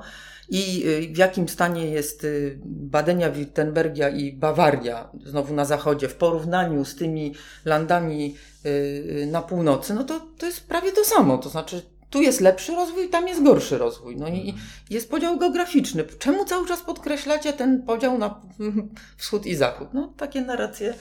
[0.49, 6.15] i y, w jakim stanie jest y, Badenia, Württembergia i Bawaria, znowu na zachodzie, w
[6.15, 7.33] porównaniu z tymi
[7.65, 11.37] landami y, na północy, no to, to jest prawie to samo.
[11.37, 14.17] To znaczy, tu jest lepszy rozwój, tam jest gorszy rozwój.
[14.17, 14.53] No i
[14.89, 16.03] jest podział geograficzny.
[16.19, 18.41] Czemu cały czas podkreślacie ten podział na
[19.17, 19.87] wschód i zachód?
[19.93, 20.93] No, takie narracje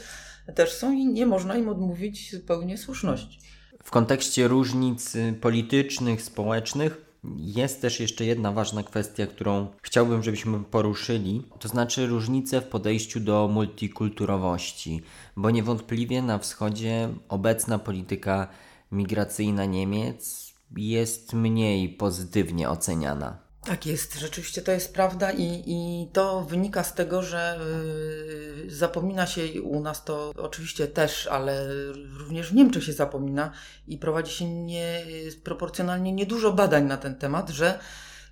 [0.55, 3.39] też są i nie można im odmówić zupełnie słuszności.
[3.87, 7.07] W kontekście różnic politycznych, społecznych,
[7.39, 13.21] jest też jeszcze jedna ważna kwestia, którą chciałbym, żebyśmy poruszyli, to znaczy różnice w podejściu
[13.21, 15.03] do multikulturowości,
[15.37, 18.49] bo niewątpliwie na wschodzie obecna polityka
[18.93, 23.46] migracyjna Niemiec jest mniej pozytywnie oceniana.
[23.67, 27.59] Tak jest, rzeczywiście to jest prawda i, i to wynika z tego, że
[28.67, 31.69] y, zapomina się u nas to oczywiście też, ale
[32.19, 33.53] również w Niemczech się zapomina
[33.89, 35.07] i prowadzi się nie,
[35.45, 37.79] proporcjonalnie niedużo badań na ten temat, że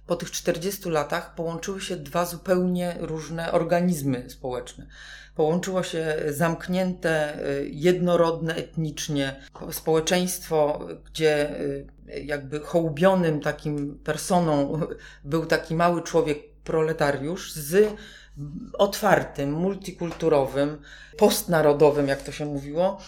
[0.07, 4.87] po tych 40 latach połączyły się dwa zupełnie różne organizmy społeczne.
[5.35, 9.41] Połączyło się zamknięte, y, jednorodne etnicznie
[9.71, 11.87] społeczeństwo, gdzie y,
[12.25, 14.81] jakby hołbionym takim personą
[15.25, 17.95] był taki mały człowiek proletariusz z
[18.73, 20.83] otwartym, multikulturowym,
[21.17, 22.99] postnarodowym, jak to się mówiło,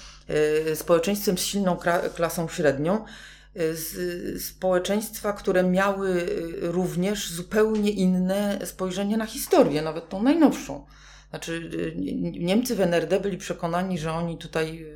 [0.71, 1.77] y, społeczeństwem z silną
[2.15, 3.05] klasą średnią,
[4.39, 6.27] społeczeństwa, które miały
[6.61, 10.87] również zupełnie inne spojrzenie na historię, nawet tą najnowszą.
[11.31, 11.95] Znaczy, y,
[12.33, 14.87] Niemcy w NRD byli przekonani, że oni tutaj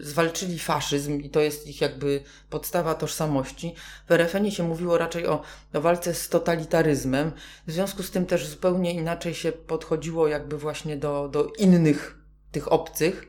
[0.00, 3.74] y, zwalczyli faszyzm i to jest ich jakby podstawa tożsamości.
[4.08, 5.42] W RFN się mówiło raczej o,
[5.74, 7.32] o walce z totalitaryzmem.
[7.66, 12.18] W związku z tym też zupełnie inaczej się podchodziło jakby właśnie do, do innych
[12.52, 13.26] tych obcych.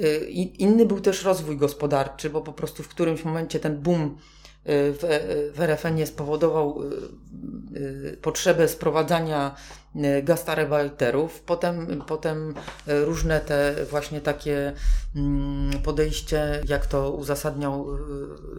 [0.00, 4.16] Y, inny był też rozwój gospodarczy, bo po prostu w którymś momencie ten boom
[4.64, 6.82] w, w RFN spowodował
[8.22, 9.56] potrzebę sprowadzania
[10.22, 12.54] gastarbeiterów, potem, potem
[12.86, 14.72] różne te właśnie takie
[15.16, 17.86] mm, podejście, jak to uzasadniał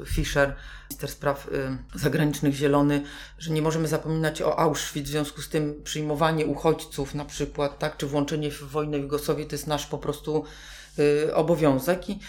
[0.05, 0.55] Fischer,
[1.01, 1.49] minister spraw
[1.95, 3.03] zagranicznych Zielony,
[3.39, 7.97] że nie możemy zapominać o Auschwitz, w związku z tym przyjmowanie uchodźców na przykład, tak,
[7.97, 10.43] czy włączenie w wojnę w Jugosławię to jest nasz po prostu
[11.33, 12.09] obowiązek.
[12.09, 12.19] I,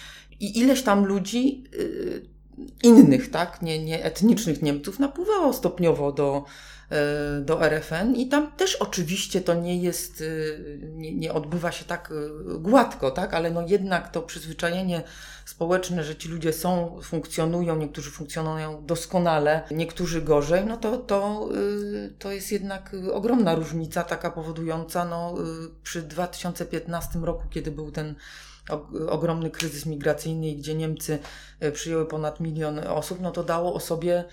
[0.41, 1.65] i ileś tam ludzi
[2.83, 6.45] innych, tak, nie, nie etnicznych Niemców napływało stopniowo do,
[6.91, 10.25] e, do RFN i tam też oczywiście to nie jest, e,
[10.87, 15.03] nie, nie odbywa się tak e, gładko, tak, ale no jednak to przyzwyczajenie
[15.45, 21.49] społeczne, że ci ludzie są, funkcjonują, niektórzy funkcjonują doskonale, niektórzy gorzej, no to, to,
[22.19, 25.35] to jest jednak ogromna różnica taka powodująca, no
[25.83, 28.15] przy 2015 roku, kiedy był ten
[29.09, 31.19] ogromny kryzys migracyjny, gdzie Niemcy
[31.61, 34.25] e, przyjęły ponad milion osób, no to dało o sobie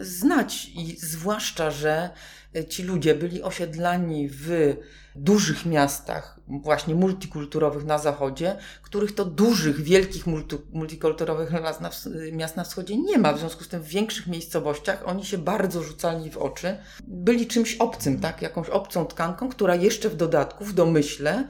[0.00, 2.10] znać i zwłaszcza, że
[2.56, 4.76] e, ci ludzie byli osiedlani w
[5.14, 11.50] dużych miastach, właśnie multikulturowych na zachodzie, których to dużych, wielkich multi, multikulturowych
[12.32, 13.32] miast na wschodzie nie ma.
[13.32, 16.76] W związku z tym w większych miejscowościach oni się bardzo rzucali w oczy.
[17.06, 18.42] Byli czymś obcym, tak?
[18.42, 21.48] Jakąś obcą tkanką, która jeszcze w dodatku, w domyśle,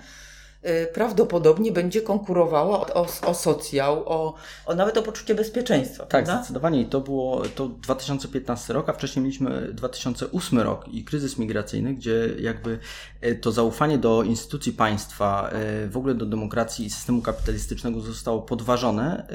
[0.93, 4.35] prawdopodobnie będzie konkurowała o, o socjał, o,
[4.67, 6.07] o, nawet o poczucie bezpieczeństwa.
[6.07, 6.39] Tak, prawda?
[6.39, 6.81] zdecydowanie.
[6.81, 12.29] I to było to 2015 rok, a wcześniej mieliśmy 2008 rok i kryzys migracyjny, gdzie
[12.41, 12.79] jakby
[13.25, 15.51] y, to zaufanie do instytucji państwa,
[15.85, 19.27] y, w ogóle do demokracji i systemu kapitalistycznego zostało podważone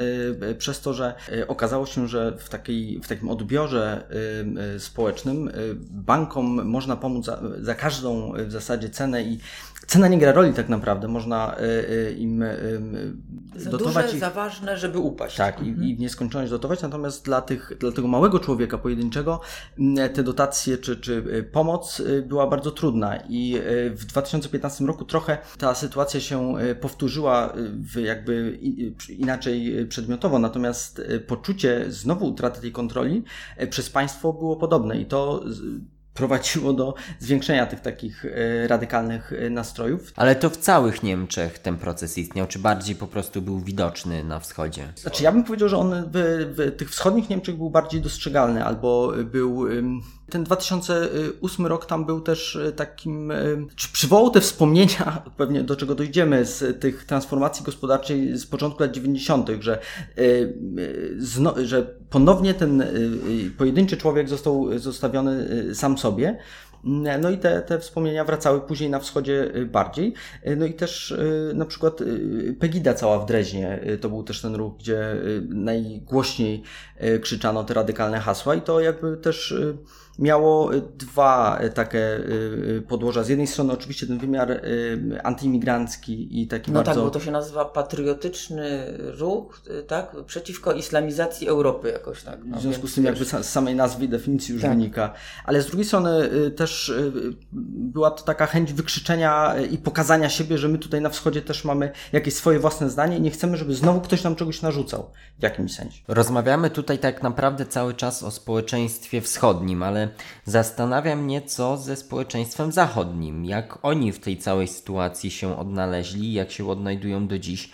[0.57, 1.13] przez to, że
[1.47, 4.03] okazało się, że w, takiej, w takim odbiorze
[4.79, 5.51] społecznym
[5.91, 9.39] bankom można pomóc za, za każdą w zasadzie cenę i
[9.91, 11.07] cena nie gra roli tak naprawdę.
[11.07, 12.43] Można y, y, im
[13.55, 14.05] za dotować.
[14.05, 15.37] Duże, ich, za ważne, żeby upaść.
[15.37, 15.83] Tak, mhm.
[15.83, 16.81] i, i w nieskończoność dotować.
[16.81, 19.41] Natomiast dla, tych, dla tego małego człowieka pojedynczego
[20.13, 23.17] te dotacje czy, czy y, pomoc była bardzo trudna.
[23.29, 28.59] I w 2015 roku trochę ta sytuacja się powtórzyła w jakby
[29.09, 30.39] inaczej przedmiotowo.
[30.39, 33.23] Natomiast poczucie znowu utraty tej kontroli
[33.69, 35.01] przez państwo było podobne.
[35.01, 35.43] I to
[36.13, 40.13] prowadziło do zwiększenia tych takich e, radykalnych e, nastrojów.
[40.15, 44.39] Ale to w całych Niemczech ten proces istniał, czy bardziej po prostu był widoczny na
[44.39, 44.93] wschodzie?
[44.95, 49.13] Znaczy, ja bym powiedział, że on w, w tych wschodnich Niemczech był bardziej dostrzegalny, albo
[49.25, 49.65] był
[50.31, 53.33] ten 2008 rok tam był też e, takim,
[53.75, 58.91] czy przywołał te wspomnienia, pewnie do czego dojdziemy, z tych transformacji gospodarczej z początku lat
[58.91, 59.79] 90., że,
[61.63, 62.83] że ponownie ten
[63.57, 66.37] pojedynczy człowiek został zostawiony sam sobie.
[67.21, 70.13] No i te, te wspomnienia wracały później na wschodzie bardziej.
[70.57, 71.15] No i też
[71.53, 71.99] na przykład
[72.59, 75.15] Pegida cała w Dreźnie, to był też ten ruch, gdzie
[75.49, 76.63] najgłośniej
[77.21, 79.55] krzyczano te radykalne hasła i to jakby też
[80.21, 83.23] miało y, dwa y, takie y, podłoża.
[83.23, 84.61] Z jednej strony oczywiście ten wymiar
[85.23, 86.91] antyimigrancki i taki no bardzo...
[86.91, 90.15] No tak, bo to się nazywa patriotyczny ruch, tak?
[90.25, 92.39] Przeciwko islamizacji Europy jakoś tak.
[92.45, 94.71] No, w związku z tym jakby z samej nazwy i definicji już tak.
[94.71, 95.13] wynika.
[95.45, 96.93] Ale z drugiej strony też
[97.51, 101.91] była to taka chęć wykrzyczenia i pokazania siebie, że my tutaj na wschodzie też mamy
[102.11, 105.75] jakieś swoje własne zdanie i nie chcemy, żeby znowu ktoś nam czegoś narzucał w jakimś
[105.75, 106.01] sensie.
[106.07, 110.10] Rozmawiamy tutaj tak naprawdę cały czas o społeczeństwie wschodnim, ale
[110.45, 116.51] zastanawia mnie, co ze społeczeństwem zachodnim, jak oni w tej całej sytuacji się odnaleźli, jak
[116.51, 117.69] się odnajdują do dziś.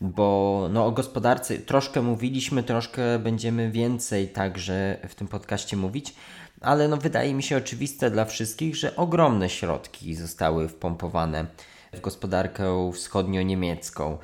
[0.00, 6.14] Bo no, o gospodarce troszkę mówiliśmy, troszkę będziemy więcej także w tym podcaście mówić,
[6.60, 11.46] ale no, wydaje mi się oczywiste dla wszystkich, że ogromne środki zostały wpompowane
[11.92, 14.18] w gospodarkę wschodnio-niemiecką.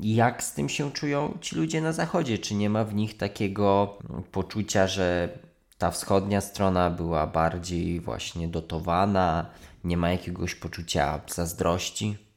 [0.00, 2.38] Jak z tym się czują ci ludzie na zachodzie?
[2.38, 3.98] Czy nie ma w nich takiego
[4.32, 5.28] poczucia, że
[5.78, 9.46] ta wschodnia strona była bardziej właśnie dotowana,
[9.84, 12.28] nie ma jakiegoś poczucia zazdrości.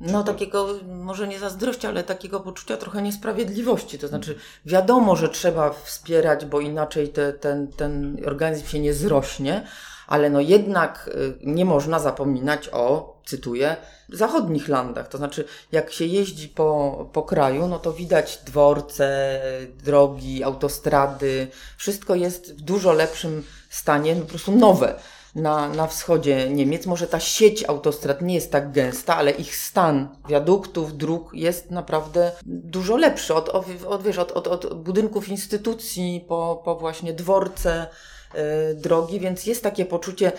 [0.00, 3.98] No takiego, może nie zazdrości, ale takiego poczucia trochę niesprawiedliwości.
[3.98, 9.66] To znaczy, wiadomo, że trzeba wspierać, bo inaczej te, ten, ten organizm się nie zrośnie,
[10.06, 13.76] ale no jednak y, nie można zapominać o, cytuję,
[14.08, 15.08] zachodnich landach.
[15.08, 19.40] To znaczy, jak się jeździ po, po kraju, no to widać dworce,
[19.84, 24.94] drogi, autostrady, wszystko jest w dużo lepszym stanie, po prostu nowe.
[25.34, 26.86] Na, na wschodzie Niemiec.
[26.86, 32.32] Może ta sieć autostrad nie jest tak gęsta, ale ich stan wiaduktów, dróg jest naprawdę
[32.46, 33.34] dużo lepszy.
[33.34, 37.86] Od, od, wiesz, od, od, od budynków instytucji po, po właśnie dworce,
[38.34, 40.32] E, drogi, więc jest takie poczucie,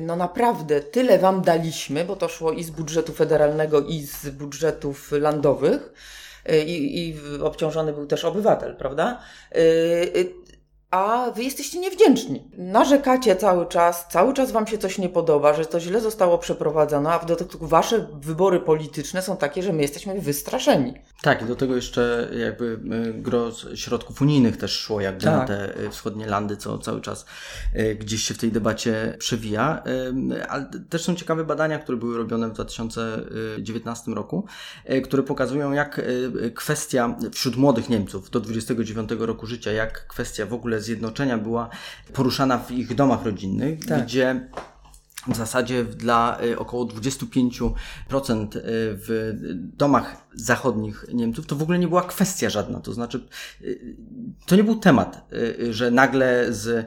[0.00, 5.12] no naprawdę, tyle wam daliśmy, bo to szło i z budżetu federalnego, i z budżetów
[5.12, 5.92] landowych,
[6.46, 9.20] e, i, i obciążony był też obywatel, prawda?
[10.96, 12.44] A wy jesteście niewdzięczni.
[12.58, 17.10] Narzekacie cały czas, cały czas wam się coś nie podoba, że to źle zostało przeprowadzone,
[17.12, 20.94] a w dodatku wasze wybory polityczne są takie, że my jesteśmy wystraszeni.
[21.22, 25.34] Tak, i do tego jeszcze jakby y, gro środków unijnych też szło jakby tak.
[25.38, 27.26] na te y, wschodnie landy, co cały czas
[27.76, 29.82] y, gdzieś się w tej debacie przewija.
[30.48, 34.46] Ale też są ciekawe badania, które były robione w 2019 roku,
[35.04, 36.00] które pokazują jak
[36.54, 41.68] kwestia wśród młodych Niemców do 29 roku życia, jak kwestia w ogóle zjednoczenia była
[42.12, 44.04] poruszana w ich domach rodzinnych, tak.
[44.04, 44.48] gdzie
[45.28, 48.60] w zasadzie dla y, około 25% y,
[49.06, 49.32] w
[49.76, 52.80] domach zachodnich Niemców to w ogóle nie była kwestia żadna.
[52.80, 53.28] To znaczy,
[53.62, 53.96] y,
[54.46, 55.28] to nie był temat,
[55.70, 56.86] że nagle z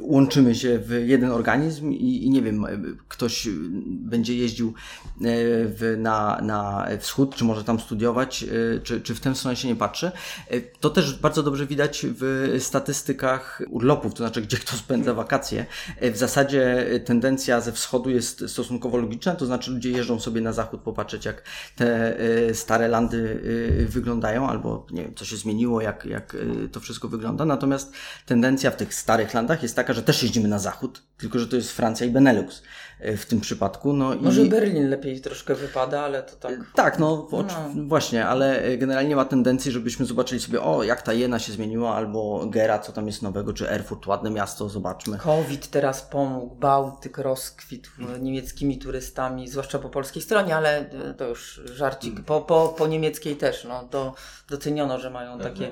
[0.00, 2.66] łączymy się w jeden organizm i, i nie wiem,
[3.08, 3.48] ktoś
[3.88, 4.72] będzie jeździł e,
[5.18, 9.68] w, na, na wschód, czy może tam studiować, e, czy, czy w tę stronę się
[9.68, 10.12] nie patrzy.
[10.48, 15.66] E, to też bardzo dobrze widać w statystykach urlopów, to znaczy gdzie kto spędza wakacje.
[16.02, 20.80] W zasadzie tendencja ze wschodu jest stosunkowo logiczna, to znaczy ludzie jeżdżą sobie na zachód
[20.80, 21.42] popatrzeć, jak
[21.76, 22.16] te
[22.52, 23.40] stare landy
[23.88, 26.36] wyglądają, albo nie wiem, co się zmieniło, jak, jak
[26.72, 27.44] to wszystko wygląda.
[27.44, 27.92] Natomiast
[28.26, 31.56] tendencja w tych starych landach jest taka, że też jeździmy na zachód, tylko że to
[31.56, 32.62] jest Francja i Benelux
[33.00, 33.92] e, w tym przypadku.
[33.92, 34.48] No Może i...
[34.48, 36.52] Berlin lepiej troszkę wypada, ale to tak.
[36.74, 37.44] Tak, no, no,
[37.86, 41.94] właśnie, ale e, generalnie ma tendencję, żebyśmy zobaczyli sobie, o, jak ta Jena się zmieniła,
[41.94, 45.18] albo Gera, co tam jest nowego, czy Erfurt, ładne miasto, zobaczmy.
[45.18, 51.60] COVID teraz pomógł, Bałtyk rozkwitł niemieckimi turystami, zwłaszcza po polskiej stronie, ale e, to już
[51.64, 52.20] żarcik.
[52.20, 54.14] Po, po, po niemieckiej też, no, to
[54.50, 55.70] doceniono, że mają takie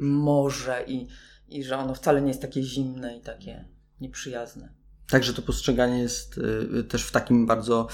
[0.00, 1.06] morze i
[1.48, 3.64] i że ono wcale nie jest takie zimne i takie
[4.00, 4.68] nieprzyjazne.
[5.08, 6.38] Także to postrzeganie jest
[6.78, 7.88] y, też w takim bardzo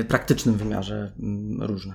[0.00, 1.94] y, praktycznym wymiarze mm, różne.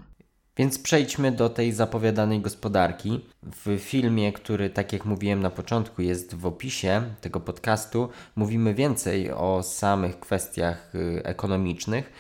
[0.57, 3.25] Więc przejdźmy do tej zapowiadanej gospodarki.
[3.43, 9.31] W filmie, który, tak jak mówiłem na początku, jest w opisie tego podcastu, mówimy więcej
[9.31, 12.11] o samych kwestiach y, ekonomicznych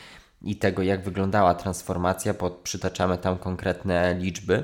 [0.41, 4.63] i tego, jak wyglądała transformacja, bo przytaczamy tam konkretne liczby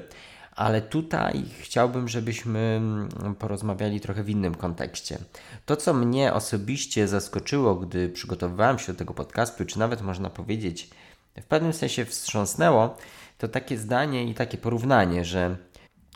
[0.60, 5.18] ale tutaj chciałbym, żebyśmy mm, porozmawiali trochę w innym kontekście.
[5.66, 10.90] To, co mnie osobiście zaskoczyło, gdy przygotowywałem się do tego podcastu, czy nawet można powiedzieć,
[11.42, 12.98] w pewnym sensie wstrząsnęło,
[13.38, 15.58] to takie zdanie i takie porównanie, że,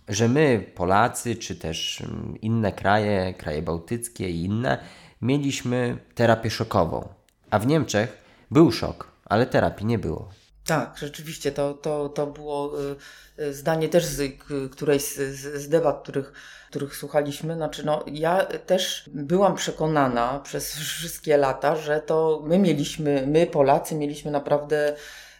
[0.07, 4.77] że my, Polacy, czy też mm, inne kraje, kraje bałtyckie i inne,
[5.21, 7.09] mieliśmy terapię szokową.
[7.49, 8.17] A w Niemczech
[8.51, 10.42] był szok, ale terapii nie było.
[10.65, 12.95] Tak, rzeczywiście to, to, to było y,
[13.43, 14.33] y, zdanie też z
[14.71, 16.33] którejś z, z debat, których,
[16.69, 17.55] których słuchaliśmy.
[17.55, 23.95] Znaczy, no, ja też byłam przekonana przez wszystkie lata, że to my mieliśmy, my Polacy
[23.95, 24.95] mieliśmy naprawdę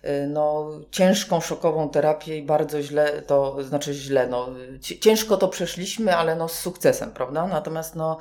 [0.06, 4.50] y, no, ciężką, szokową terapię i bardzo źle to, znaczy źle, no,
[5.00, 7.48] ciężko to przeszliśmy, ale no z sukcesem, prawda?
[7.48, 8.18] Natomiast no,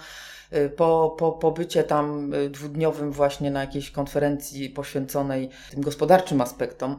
[0.56, 6.98] Y, po, po pobycie tam y, dwudniowym właśnie na jakiejś konferencji poświęconej tym gospodarczym aspektom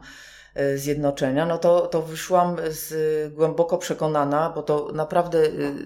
[0.56, 2.94] y, zjednoczenia, no to, to wyszłam z,
[3.34, 5.42] głęboko przekonana, bo to naprawdę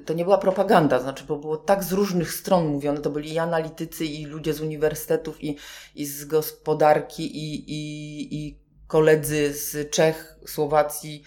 [0.06, 3.38] to nie była propaganda, znaczy, bo było tak z różnych stron mówione, to byli i
[3.38, 5.56] analitycy, i ludzie z uniwersytetów, i,
[5.94, 11.22] i z gospodarki, i, i, i koledzy z Czech, Słowacji,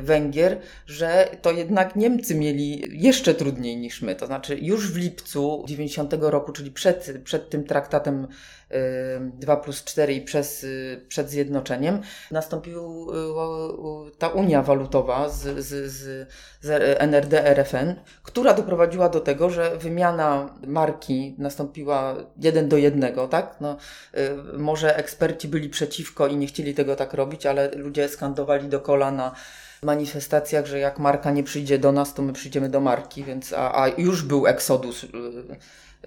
[0.00, 4.16] Węgier, że to jednak Niemcy mieli jeszcze trudniej niż my.
[4.16, 8.28] To znaczy już w lipcu 90 roku, czyli przed, przed tym traktatem
[9.20, 12.00] 2 y, plus 4 i przez, y, przed zjednoczeniem,
[12.30, 12.84] nastąpiła
[14.18, 16.28] ta unia walutowa z, z, z,
[16.60, 23.56] z NRD, RFN, która doprowadziła do tego, że wymiana marki nastąpiła jeden do jednego, tak?
[23.60, 23.76] No,
[24.58, 29.34] może eksperci byli przeciwko i nie chcieli tego tak robić, ale ludzie skandowali do kolana
[29.84, 33.82] manifestacjach, że jak marka nie przyjdzie do nas, to my przyjdziemy do marki, więc a,
[33.82, 35.08] a już był eksodus y,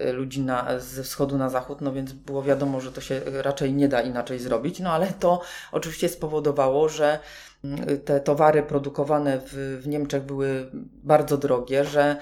[0.02, 3.72] y, ludzi na, ze wschodu na zachód, no więc było wiadomo, że to się raczej
[3.72, 5.40] nie da inaczej zrobić, no ale to
[5.72, 7.18] oczywiście spowodowało, że
[7.64, 10.70] mm, te towary produkowane w, w Niemczech były
[11.02, 12.16] bardzo drogie, że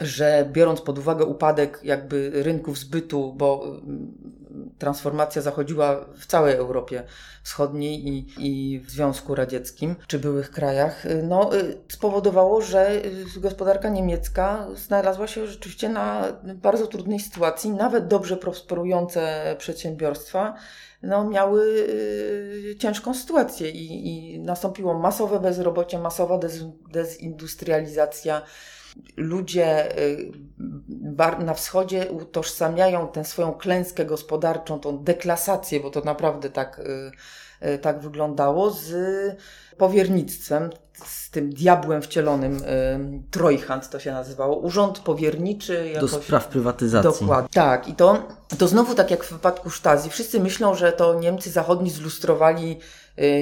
[0.00, 3.64] że biorąc pod uwagę upadek jakby rynków zbytu, bo
[4.78, 7.02] transformacja zachodziła w całej Europie
[7.42, 13.04] Wschodniej i, i w Związku Radzieckim czy byłych krajach, y, no, y, spowodowało, że
[13.36, 17.70] y, gospodarka niemiecka znalazła się rzeczywiście na bardzo trudnej sytuacji.
[17.70, 20.54] Nawet dobrze prosperujące przedsiębiorstwa
[21.02, 21.86] no, miały
[22.78, 28.42] ciężką sytuację i, i nastąpiło masowe bezrobocie, masowa dez, dezindustrializacja
[29.16, 30.32] ludzie y,
[31.38, 37.78] na wschodzie utożsamiają tę swoją klęskę gospodarczą, tą deklasację, bo to naprawdę tak, y, y,
[37.78, 38.92] tak wyglądało, z
[39.78, 40.70] powiernictwem,
[41.04, 42.62] z tym diabłem wcielonym,
[43.30, 45.90] Trojhand to się nazywało, urząd powierniczy.
[45.94, 47.20] Jakoś, Do spraw prywatyzacji.
[47.20, 47.48] Dokładnie.
[47.52, 48.28] Tak, i to,
[48.58, 52.78] to znowu tak jak w wypadku Sztazji, wszyscy myślą, że to Niemcy zachodni zlustrowali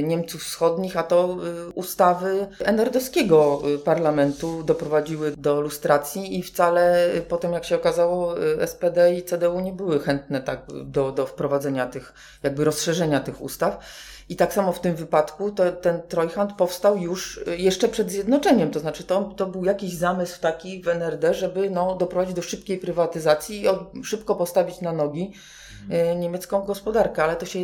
[0.02, 1.36] Niemców Wschodnich, a to
[1.68, 8.34] y, ustawy NRD-owskiego y, parlamentu doprowadziły do lustracji i wcale potem, jak się okazało,
[8.66, 12.12] SPD i CDU nie były chętne tak do, do wprowadzenia tych,
[12.42, 13.78] jakby rozszerzenia tych ustaw.
[14.28, 18.80] I tak samo w tym wypadku to, ten Trojhand powstał już jeszcze przed zjednoczeniem, to
[18.80, 23.60] znaczy to, to był jakiś zamysł taki w NRD, żeby no, doprowadzić do szybkiej prywatyzacji
[23.60, 25.32] i od, szybko postawić na nogi
[26.16, 27.58] niemiecką gospodarkę, ale to się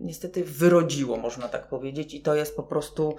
[0.00, 3.16] niestety wyrodziło, można tak powiedzieć, i to jest po prostu.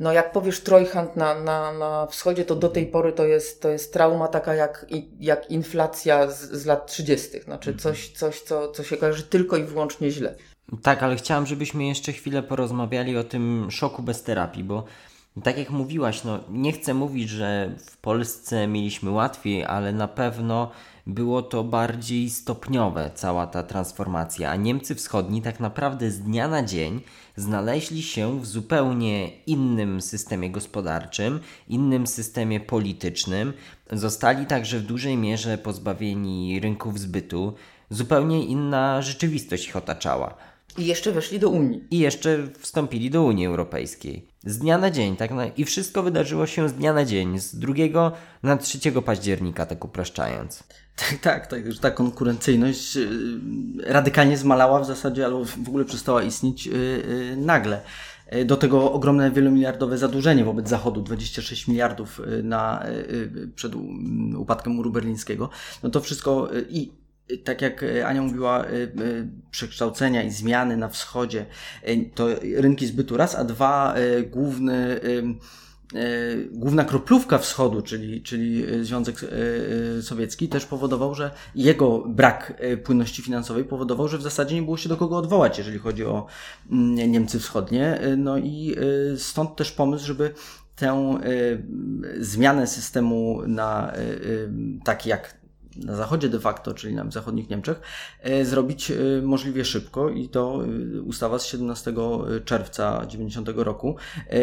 [0.00, 3.68] No jak powiesz Trojhand na, na, na wschodzie, to do tej pory to jest, to
[3.68, 4.86] jest trauma taka jak,
[5.20, 7.40] jak inflacja z, z lat 30.
[7.40, 7.78] Znaczy mhm.
[7.78, 10.34] coś, coś co, co się kojarzy tylko i wyłącznie źle.
[10.82, 14.84] Tak, ale chciałam, żebyśmy jeszcze chwilę porozmawiali o tym szoku bez terapii, bo
[15.42, 20.70] tak jak mówiłaś, no nie chcę mówić, że w Polsce mieliśmy łatwiej, ale na pewno
[21.06, 26.62] było to bardziej stopniowe, cała ta transformacja, a Niemcy Wschodni tak naprawdę z dnia na
[26.62, 27.00] dzień
[27.36, 33.52] znaleźli się w zupełnie innym systemie gospodarczym, innym systemie politycznym,
[33.92, 37.54] zostali także w dużej mierze pozbawieni rynków zbytu,
[37.90, 40.34] zupełnie inna rzeczywistość ich otaczała.
[40.78, 41.84] I jeszcze weszli do Unii.
[41.90, 44.28] I jeszcze wstąpili do Unii Europejskiej.
[44.44, 45.30] Z dnia na dzień, tak?
[45.56, 48.12] I wszystko wydarzyło się z dnia na dzień, z 2
[48.42, 50.64] na 3 października, tak upraszczając.
[50.96, 53.08] Tak, tak, tak, że ta konkurencyjność y,
[53.86, 57.80] radykalnie zmalała w zasadzie, albo w ogóle przestała istnieć y, y, nagle.
[58.46, 62.84] Do tego ogromne wielomiliardowe zadłużenie wobec Zachodu, 26 miliardów na,
[63.54, 63.72] przed
[64.36, 65.50] upadkiem muru berlińskiego.
[65.82, 66.92] No to wszystko i
[67.44, 68.64] tak jak Ania mówiła,
[69.50, 71.46] przekształcenia i zmiany na wschodzie,
[72.14, 73.94] to rynki zbytu raz, a dwa
[74.30, 75.00] główny
[75.94, 79.16] E, główna kroplówka wschodu, czyli, czyli Związek
[79.98, 84.62] e, Sowiecki, też powodował, że jego brak e, płynności finansowej powodował, że w zasadzie nie
[84.62, 86.26] było się do kogo odwołać, jeżeli chodzi o
[86.70, 88.00] mm, Niemcy Wschodnie.
[88.16, 88.76] No i
[89.16, 90.34] stąd też pomysł, żeby
[90.76, 91.18] tę
[92.18, 93.92] zmianę systemu na
[94.84, 95.34] taki jak
[95.84, 97.80] na zachodzie de facto, czyli na zachodnich Niemczech,
[98.20, 100.60] e, zrobić e, możliwie szybko i to
[100.98, 101.94] e, ustawa z 17
[102.44, 103.96] czerwca 90 roku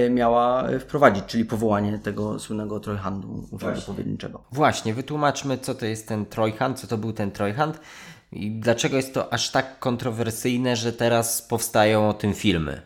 [0.09, 4.43] miała wprowadzić, czyli powołanie tego słynnego trojhandu urzędu powierniczego.
[4.51, 7.79] Właśnie, wytłumaczmy co to jest ten trojhand, co to był ten trojhand
[8.31, 12.81] i dlaczego jest to aż tak kontrowersyjne, że teraz powstają o tym filmy.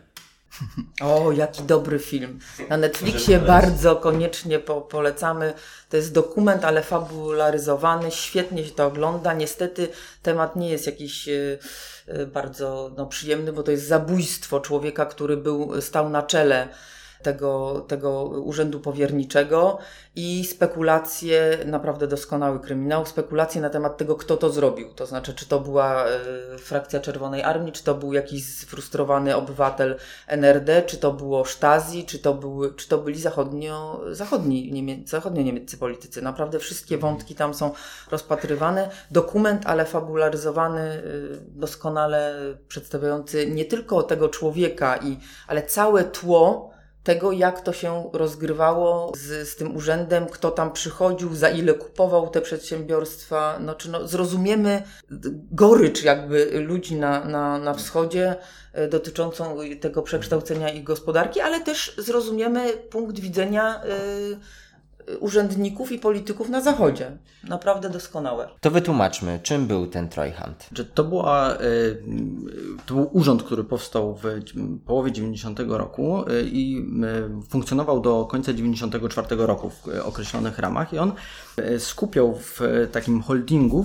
[1.00, 2.38] O, jaki dobry film.
[2.68, 5.54] Na Netflixie bardzo koniecznie po, polecamy.
[5.88, 8.10] To jest dokument, ale fabularyzowany.
[8.10, 9.34] Świetnie się to ogląda.
[9.34, 9.88] Niestety
[10.22, 11.58] temat nie jest jakiś y,
[12.08, 16.68] y, bardzo no, przyjemny, bo to jest zabójstwo człowieka, który był, stał na czele
[17.22, 19.78] tego, tego urzędu powierniczego
[20.16, 24.94] i spekulacje, naprawdę doskonały kryminał, spekulacje na temat tego, kto to zrobił.
[24.94, 26.18] To znaczy, czy to była e,
[26.58, 29.96] frakcja Czerwonej Armii, czy to był jakiś sfrustrowany obywatel
[30.26, 35.78] NRD, czy to było Stasi, czy to, były, czy to byli zachodnio, zachodni, niemie, zachodnio-niemieccy
[35.78, 36.22] politycy.
[36.22, 37.72] Naprawdę wszystkie wątki tam są
[38.10, 38.90] rozpatrywane.
[39.10, 41.02] Dokument, ale fabularyzowany, e,
[41.48, 42.34] doskonale
[42.68, 46.77] przedstawiający nie tylko tego człowieka, i, ale całe tło,
[47.08, 52.30] tego, jak to się rozgrywało z, z tym urzędem, kto tam przychodził, za ile kupował
[52.30, 53.58] te przedsiębiorstwa.
[53.60, 54.82] No, czy no, zrozumiemy
[55.50, 58.36] gorycz jakby ludzi na, na, na wschodzie
[58.72, 63.80] e, dotyczącą tego przekształcenia ich gospodarki, ale też zrozumiemy punkt widzenia.
[63.84, 64.38] Yy,
[65.20, 67.18] urzędników i polityków na Zachodzie.
[67.44, 68.48] Naprawdę doskonałe.
[68.60, 70.70] To wytłumaczmy, czym był ten Trojhand?
[70.94, 71.58] To, była, e,
[72.86, 74.24] to był urząd, który powstał w
[74.86, 80.98] połowie 90 roku e, i e, funkcjonował do końca 94 roku w określonych ramach i
[80.98, 81.12] on
[81.78, 82.60] skupiał w
[82.92, 83.84] takim holdingu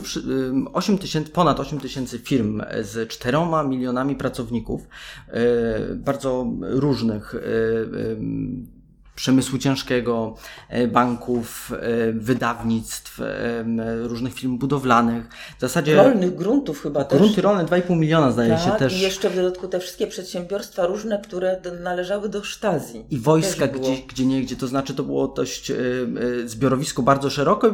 [0.74, 4.88] 8 tysięcy, ponad 8 tysięcy firm z 4 milionami pracowników,
[5.95, 7.36] bardzo różnych
[9.16, 10.36] przemysłu ciężkiego,
[10.70, 15.30] e, banków, e, wydawnictw, e, różnych firm budowlanych.
[15.57, 15.95] W zasadzie.
[15.95, 17.20] Rolnych gruntów chyba też.
[17.20, 18.93] Grunty rolne 2,5 miliona zdaje tak, się też.
[18.93, 23.05] I jeszcze w dodatku te wszystkie przedsiębiorstwa różne, które należały do Sztazji.
[23.09, 25.72] I wojska gdzie, gdzie nie, gdzie to znaczy to było dość
[26.45, 27.74] zbiorowisko bardzo szerokie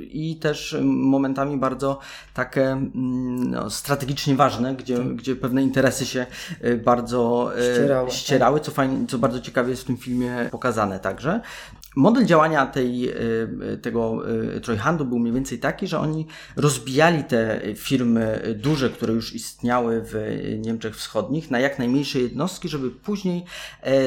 [0.00, 1.98] i też momentami bardzo
[2.34, 5.14] takie mm, no, strategicznie ważne, gdzie, tak.
[5.14, 6.26] gdzie pewne interesy się
[6.84, 8.66] bardzo ścierały, ścierały tak.
[8.66, 11.40] co, fajnie, co bardzo ciekawie jest w tym filmie pokazane pokazane także.
[11.96, 13.14] Model działania tej,
[13.82, 14.22] tego
[14.62, 16.26] Trojhandu był mniej więcej taki, że oni
[16.56, 20.14] rozbijali te firmy duże, które już istniały w
[20.58, 23.44] Niemczech Wschodnich, na jak najmniejsze jednostki, żeby później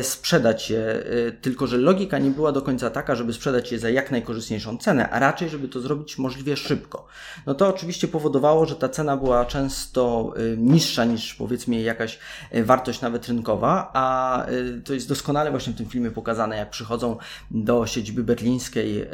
[0.01, 1.03] sprzedać je.
[1.41, 5.09] Tylko, że logika nie była do końca taka, żeby sprzedać je za jak najkorzystniejszą cenę,
[5.09, 7.07] a raczej, żeby to zrobić możliwie szybko.
[7.45, 12.19] No to oczywiście powodowało, że ta cena była często niższa niż powiedzmy jakaś
[12.63, 14.45] wartość nawet rynkowa, a
[14.85, 17.17] to jest doskonale właśnie w tym filmie pokazane, jak przychodzą
[17.51, 19.05] do siedziby berlińskiej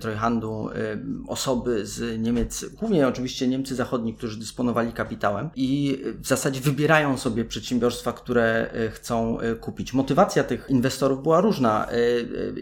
[0.00, 0.68] Trojhandu
[1.28, 7.44] osoby z Niemiec, głównie oczywiście Niemcy zachodni, którzy dysponowali kapitałem i w zasadzie wybierają sobie
[7.44, 9.92] przedsiębiorstwa, które e, chcą e, kupić.
[9.92, 11.88] Motywacja tych inwestorów była różna.
[11.90, 11.94] E,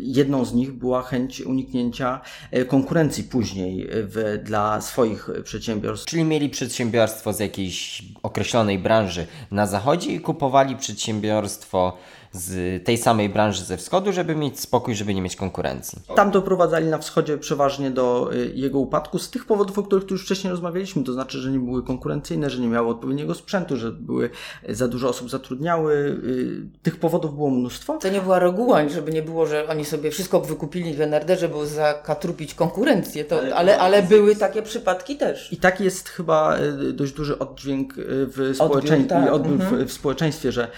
[0.01, 2.20] jedną z nich była chęć uniknięcia
[2.68, 6.07] konkurencji później w, dla swoich przedsiębiorstw.
[6.07, 11.99] Czyli mieli przedsiębiorstwo z jakiejś określonej branży na zachodzie i kupowali przedsiębiorstwo
[12.33, 15.99] z tej samej branży ze wschodu, żeby mieć spokój, żeby nie mieć konkurencji.
[16.16, 20.14] Tam doprowadzali na wschodzie przeważnie do y, jego upadku z tych powodów, o których tu
[20.14, 23.93] już wcześniej rozmawialiśmy, to znaczy, że nie były konkurencyjne, że nie miały odpowiedniego sprzętu, że
[23.93, 24.31] były
[24.68, 25.95] y, za dużo osób zatrudniały.
[25.95, 27.99] Y, tych powodów było mnóstwo.
[27.99, 31.66] To nie była reguła, żeby nie było, że oni sobie wszystko wykupili w NRD, żeby
[31.66, 35.53] zakatrupić konkurencję, to, ale, ale, ale były takie przypadki też.
[35.53, 36.57] I tak jest chyba
[36.93, 39.33] dość duży oddźwięk w, społeczeństwie, tak.
[39.33, 39.87] odbiór mhm.
[39.87, 40.68] w, w społeczeństwie, że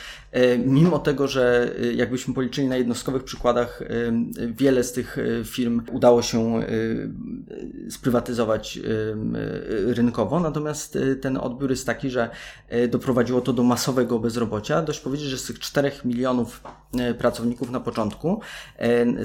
[0.67, 3.87] mimo tego, że e, jakbyśmy policzyli na jednostkowych przykładach, e,
[4.53, 6.61] wiele z tych firm udało się
[7.91, 8.81] sprywatyzować
[9.87, 12.31] rynkowo, natomiast ten odbiór jest taki, że
[12.89, 14.83] doprowadziło to do masowego bezrobocia.
[14.83, 16.63] Dość powiedzieć, że z tych 4 milionów
[17.19, 18.41] pracowników na początku,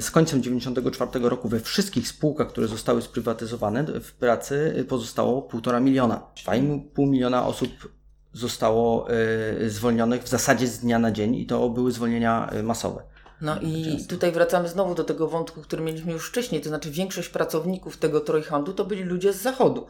[0.00, 6.22] z końcem 1994 roku we wszystkich spółkach, które zostały sprywatyzowane, w pracy pozostało 1,5 miliona.
[6.46, 7.97] 2,5 miliona osób
[8.32, 9.10] zostało
[9.60, 13.02] y, zwolnionych w zasadzie z dnia na dzień i to były zwolnienia y, masowe.
[13.40, 14.10] No i Często.
[14.10, 18.20] tutaj wracamy znowu do tego wątku, który mieliśmy już wcześniej, to znaczy większość pracowników tego
[18.20, 19.86] Trojhandu to byli ludzie z zachodu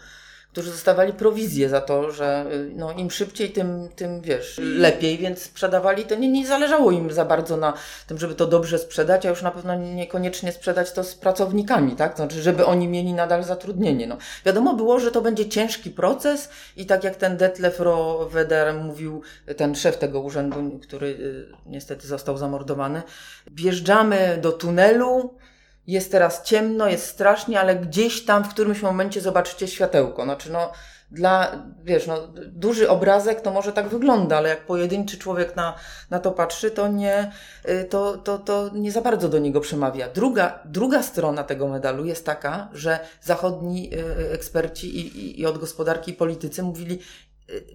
[0.52, 5.42] którzy dostawali prowizję za to, że y, no, im szybciej, tym, tym wiesz, lepiej, więc
[5.42, 6.14] sprzedawali to.
[6.14, 7.72] Nie, nie zależało im za bardzo na
[8.06, 12.16] tym, żeby to dobrze sprzedać, a już na pewno niekoniecznie sprzedać to z pracownikami, tak?
[12.16, 14.06] Znaczy, żeby oni mieli nadal zatrudnienie.
[14.06, 19.22] No, wiadomo było, że to będzie ciężki proces i tak jak ten Detlef Rohrweder mówił,
[19.56, 23.02] ten szef tego urzędu, który y, niestety został zamordowany,
[23.46, 25.34] wjeżdżamy do tunelu,
[25.88, 30.24] jest teraz ciemno, jest strasznie, ale gdzieś tam w którymś momencie zobaczycie światełko.
[30.24, 30.72] Znaczy, no,
[31.10, 35.74] dla, wiesz, no, duży obrazek to może tak wygląda, ale jak pojedynczy człowiek na,
[36.10, 37.32] na to patrzy, to nie,
[37.68, 40.08] y, to, to, to nie za bardzo do niego przemawia.
[40.08, 45.58] Druga, druga strona tego medalu jest taka, że zachodni y, eksperci i, i, i od
[45.58, 46.98] gospodarki i politycy mówili,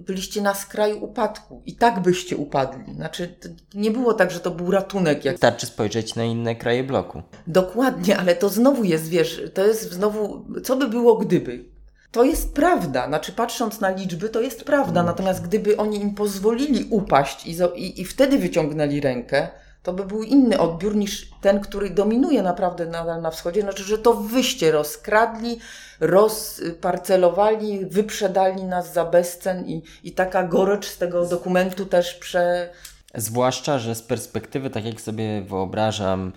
[0.02, 2.96] byliście na skraju upadku i tak byście upadli.
[2.96, 3.36] Znaczy,
[3.74, 5.26] nie było tak, że to był ratunek.
[5.26, 5.34] Jak...
[5.34, 7.22] Wystarczy spojrzeć na inne kraje bloku.
[7.48, 11.74] Dokładnie, ale to znowu jest, wiesz, to jest znowu, co by było gdyby?
[12.12, 16.88] To jest prawda, znaczy patrząc na liczby, to jest prawda, natomiast gdyby oni im pozwolili
[16.90, 19.48] upaść i, i, i wtedy wyciągnęli rękę,
[19.84, 23.62] to by był inny odbiór niż ten, który dominuje naprawdę nadal na wschodzie.
[23.62, 25.60] Znaczy, że to wyście rozkradli,
[26.00, 32.70] rozparcelowali, wyprzedali nas za bezcen i, i taka gorycz z tego dokumentu też prze...
[33.16, 36.32] Zwłaszcza, że z perspektywy, tak jak sobie wyobrażam,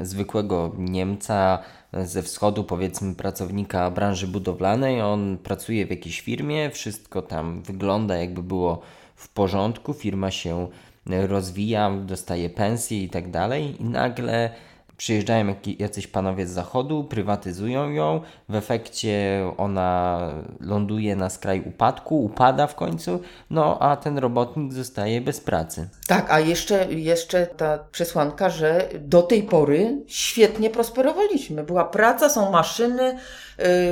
[0.00, 1.58] zwykłego Niemca
[2.04, 8.42] ze wschodu, powiedzmy pracownika branży budowlanej, on pracuje w jakiejś firmie, wszystko tam wygląda jakby
[8.42, 8.80] było
[9.16, 10.68] w porządku, firma się
[11.06, 13.76] rozwija, dostaje pensję i tak dalej.
[13.80, 14.50] I nagle
[14.96, 20.20] przyjeżdżają jacyś panowie z zachodu, prywatyzują ją, w efekcie ona
[20.60, 23.20] ląduje na skraj upadku, upada w końcu,
[23.50, 25.88] no a ten robotnik zostaje bez pracy.
[26.06, 31.64] Tak, a jeszcze, jeszcze ta przesłanka, że do tej pory świetnie prosperowaliśmy.
[31.64, 33.18] Była praca, są maszyny,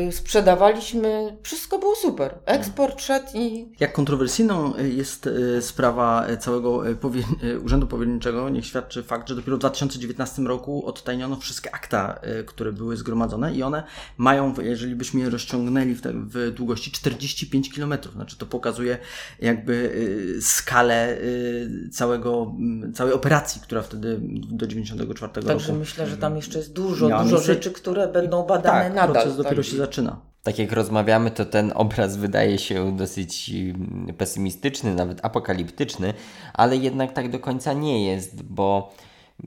[0.06, 2.34] yy, sprzedawaliśmy, wszystko było super.
[2.46, 3.68] Eksport szedł i...
[3.80, 7.22] Jak kontrowersyjną jest y, sprawa całego powie...
[7.44, 12.72] Y, Urzędu Powierniczego, niech świadczy fakt, że dopiero w 2019 roku odtajniono wszystkie akta, które
[12.72, 13.82] były zgromadzone i one
[14.16, 17.94] mają, jeżeli byśmy je rozciągnęli w, te, w długości 45 km.
[18.14, 18.98] Znaczy to pokazuje
[19.40, 19.94] jakby
[20.40, 21.18] skalę
[21.92, 22.54] całego,
[22.94, 24.20] całej operacji, która wtedy
[24.50, 25.58] do 94 Także roku.
[25.58, 29.12] Także myślę, że tam jeszcze jest dużo, dużo rzeczy, które będą badane tak, nadal.
[29.12, 29.64] proces dopiero tak.
[29.64, 30.30] się zaczyna.
[30.42, 36.14] Tak jak rozmawiamy, to ten obraz wydaje się dosyć mm, pesymistyczny, nawet apokaliptyczny,
[36.54, 38.94] ale jednak tak do końca nie jest, bo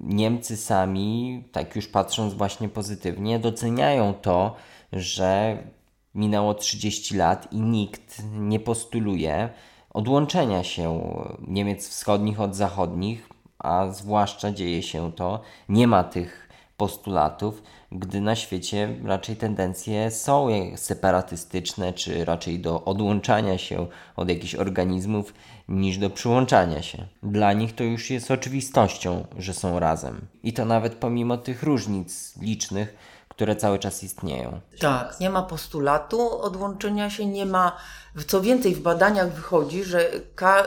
[0.02, 4.56] Niemcy sami, tak już patrząc właśnie pozytywnie, doceniają to,
[4.94, 5.58] że
[6.16, 9.50] minęło 30 lat i nikt nie postuluje
[9.94, 11.14] odłączenia się
[11.48, 13.30] Niemiec wschodnich od zachodnich,
[13.60, 20.48] a zwłaszcza dzieje się to, nie ma tych postulatów, gdy na świecie raczej tendencje są
[20.76, 25.34] separatystyczne, czy raczej do odłączania się od jakichś organizmów,
[25.68, 27.08] niż do przyłączania się.
[27.24, 30.28] Dla nich to już jest oczywistością, że są razem.
[30.44, 32.96] I to nawet pomimo tych różnic licznych,
[33.30, 34.62] które cały czas istnieją.
[34.80, 37.78] Tak, nie ma postulatu odłączenia się, nie ma.
[38.28, 40.10] Co więcej, w badaniach wychodzi, że,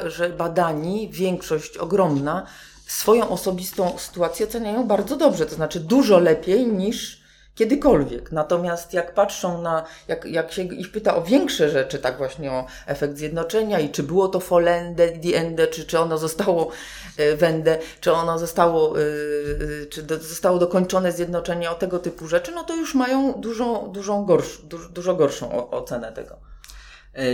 [0.07, 2.47] że badani, większość ogromna,
[2.87, 7.26] swoją osobistą sytuację oceniają bardzo dobrze, to znaczy dużo lepiej niż
[7.57, 8.33] kiedykolwiek.
[8.33, 12.67] Natomiast jak patrzą na, jak, jak się ich pyta o większe rzeczy, tak właśnie o
[12.87, 16.71] efekt zjednoczenia i czy było to folende, diende, czy, czy ono zostało
[17.17, 22.53] e, wende, czy ono zostało, e, e, czy zostało dokończone zjednoczenie, o tego typu rzeczy,
[22.55, 26.37] no to już mają dużo, dużą gorsz, dużo, dużo gorszą ocenę tego.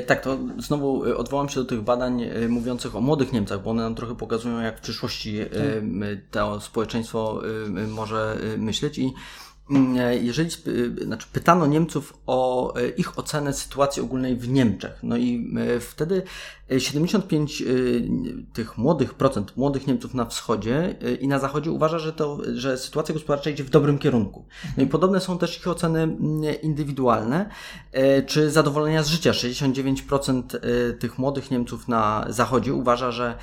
[0.07, 3.95] Tak, to znowu odwołam się do tych badań mówiących o młodych Niemcach, bo one nam
[3.95, 6.19] trochę pokazują, jak w przyszłości tak.
[6.31, 7.41] to społeczeństwo
[7.89, 9.13] może myśleć i
[10.21, 10.51] jeżeli
[11.01, 16.23] e, znaczy pytano Niemców o e, ich ocenę sytuacji ogólnej w Niemczech, no i wtedy
[16.79, 17.63] 75
[18.53, 23.13] tych młodych procent młodych Niemców na wschodzie i na zachodzie uważa, że, to, że sytuacja
[23.13, 24.45] gospodarcza idzie w dobrym kierunku.
[24.77, 27.51] No i podobne są też ich oceny mm, indywidualne,
[28.27, 29.31] czy zadowolenia z życia.
[29.31, 30.43] 69%
[30.99, 33.39] tych młodych Niemców na zachodzie uważa, że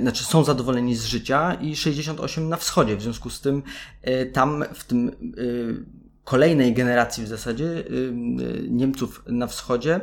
[0.00, 2.96] znaczy są zadowoleni z życia i 68% na wschodzie.
[2.96, 3.62] W związku z tym
[4.32, 5.33] tam w tym Y,
[6.24, 10.00] kolejnej generacji w zasadzie y, y, Niemców na wschodzie,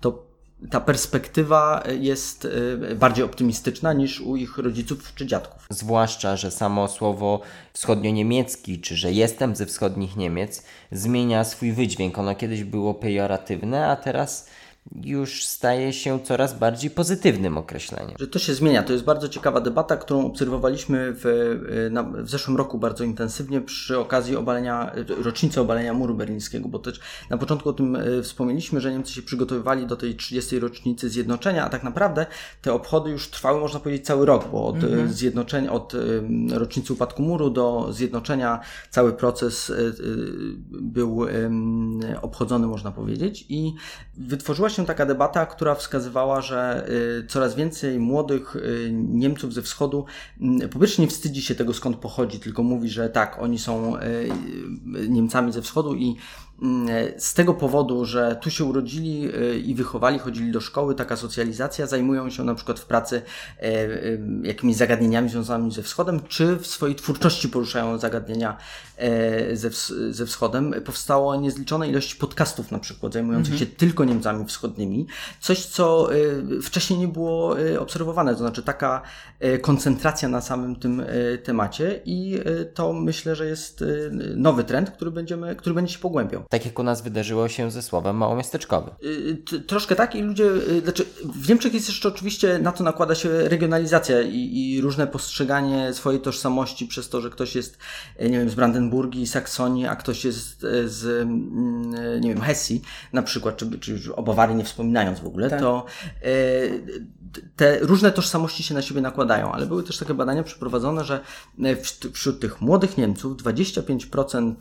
[0.00, 0.30] to
[0.70, 2.48] ta perspektywa jest
[2.96, 5.66] bardziej optymistyczna niż u ich rodziców czy dziadków.
[5.70, 7.40] Zwłaszcza, że samo słowo
[7.72, 10.62] wschodnio-niemiecki, czy że jestem ze wschodnich Niemiec,
[10.92, 12.18] zmienia swój wydźwięk.
[12.18, 14.48] Ono kiedyś było pejoratywne, a teraz
[15.04, 18.16] już staje się coraz bardziej pozytywnym określeniem.
[18.18, 18.82] Że to się zmienia.
[18.82, 23.60] To jest bardzo ciekawa debata, którą obserwowaliśmy w, y, na, w zeszłym roku bardzo intensywnie
[23.60, 27.00] przy okazji obalenia, rocznicy obalenia muru berlińskiego, bo też
[27.30, 30.58] na początku o tym y, wspomnieliśmy, że Niemcy się przygotowywali do tej 30.
[30.58, 32.26] rocznicy zjednoczenia, a tak naprawdę
[32.62, 35.08] te obchody już trwały, można powiedzieć, cały rok, bo od -hmm.
[35.08, 35.92] zjednoczenia, od
[36.50, 38.60] rocznicy upadku muru do zjednoczenia
[38.90, 39.72] cały proces
[40.70, 41.26] był
[42.22, 43.74] obchodzony, można powiedzieć, i
[44.16, 46.88] wytworzyła się taka debata, która wskazywała, że
[47.22, 50.04] y, coraz więcej młodych y, Niemców ze wschodu
[50.40, 53.96] mm, po pierwsze nie wstydzi się tego skąd pochodzi, tylko mówi, że tak, oni są
[53.96, 54.30] y,
[55.08, 56.16] Niemcami ze wschodu i
[57.18, 61.86] z tego powodu, że tu się urodzili y, i wychowali, chodzili do szkoły, taka socjalizacja,
[61.86, 63.22] zajmują się na przykład w pracy
[63.58, 63.86] e,
[64.42, 68.56] jakimiś zagadnieniami związanymi ze wschodem, czy w swojej twórczości poruszają zagadnienia
[68.96, 69.70] e, ze,
[70.10, 70.74] ze wschodem.
[70.84, 73.70] Powstało niezliczone ilości podcastów na przykład, zajmujących mhm.
[73.70, 75.06] się tylko Niemcami wschodnimi.
[75.40, 76.08] Coś, co
[76.62, 79.02] wcześniej nie było obserwowane, to znaczy taka
[79.60, 81.02] koncentracja na samym tym
[81.44, 82.40] temacie i
[82.74, 83.84] to myślę, że jest
[84.36, 86.44] nowy trend, który, będziemy, który będzie się pogłębiał.
[86.50, 88.94] Tak jak u nas wydarzyło się ze słowem małomiasteczkowym.
[89.52, 93.14] Y, troszkę tak i ludzie, y, znaczy w Niemczech jest jeszcze oczywiście na to nakłada
[93.14, 97.78] się regionalizacja i, i różne postrzeganie swojej tożsamości przez to, że ktoś jest,
[98.20, 102.82] y, nie wiem, z Brandenburgii, Saksonii, a ktoś jest z, mm, nie wiem, Hesji
[103.12, 105.60] na przykład, czy, czy o Bawarii nie wspominając w ogóle, tak.
[105.60, 105.84] to
[107.56, 111.20] te różne tożsamości się na siebie nakładają, ale były też takie badania przeprowadzone, że
[112.12, 114.54] wśród tych młodych Niemców 25%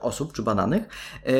[0.00, 0.82] osób czy badanych,
[1.26, 1.30] e,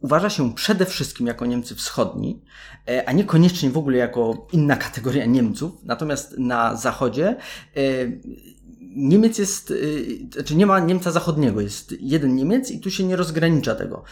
[0.00, 2.42] uważa się przede wszystkim jako Niemcy wschodni,
[2.88, 5.72] e, a niekoniecznie w ogóle jako inna kategoria Niemców.
[5.82, 7.36] Natomiast na zachodzie e,
[8.96, 9.72] Niemiec jest,
[10.32, 14.02] znaczy nie ma Niemca zachodniego, jest jeden Niemiec i tu się nie rozgranicza tego.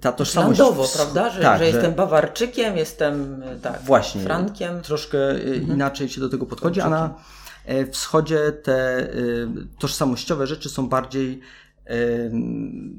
[0.00, 0.58] Ta tożsamość.
[0.58, 1.30] Landowo, prawda?
[1.30, 4.80] Że, tak, że, że jestem Bawarczykiem, jestem tak, właśnie, Frankiem.
[4.82, 5.72] Troszkę mhm.
[5.72, 7.14] inaczej się do tego podchodzi, a na
[7.90, 9.08] wschodzie te
[9.78, 11.40] tożsamościowe rzeczy są bardziej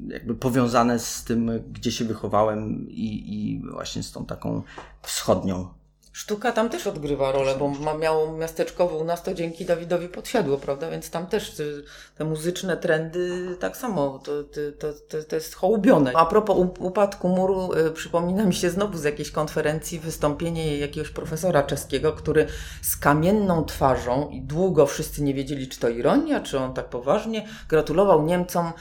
[0.08, 4.62] jakby powiązane z tym, gdzie się wychowałem i, i właśnie z tą taką
[5.02, 5.68] wschodnią
[6.14, 10.58] Sztuka tam też odgrywa rolę, bo ma, miało miasteczkowo u nas to dzięki Dawidowi podsiadło,
[10.58, 10.90] prawda?
[10.90, 11.62] Więc tam też
[12.18, 14.32] te muzyczne trendy tak samo, to,
[14.78, 16.12] to, to, to jest hołubione.
[16.14, 21.62] A propos upadku muru, y, przypomina mi się znowu z jakiejś konferencji wystąpienie jakiegoś profesora
[21.62, 22.46] czeskiego, który
[22.82, 27.48] z kamienną twarzą i długo wszyscy nie wiedzieli, czy to ironia, czy on tak poważnie,
[27.68, 28.72] gratulował Niemcom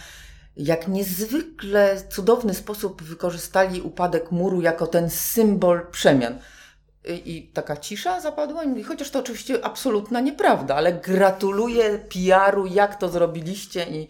[0.57, 6.39] jak niezwykle cudowny sposób wykorzystali upadek muru jako ten symbol przemian.
[7.05, 13.09] I taka cisza zapadła, i chociaż to oczywiście absolutna nieprawda, ale gratuluję PR-u, jak to
[13.09, 14.07] zrobiliście i,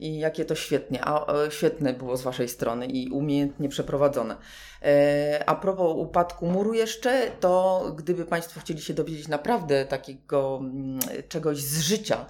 [0.00, 4.36] i jakie to świetnie, a, świetne było z Waszej strony i umiejętnie przeprowadzone.
[4.82, 10.98] E, a propos upadku muru jeszcze, to gdyby Państwo chcieli się dowiedzieć naprawdę takiego mm,
[11.28, 12.26] czegoś z życia,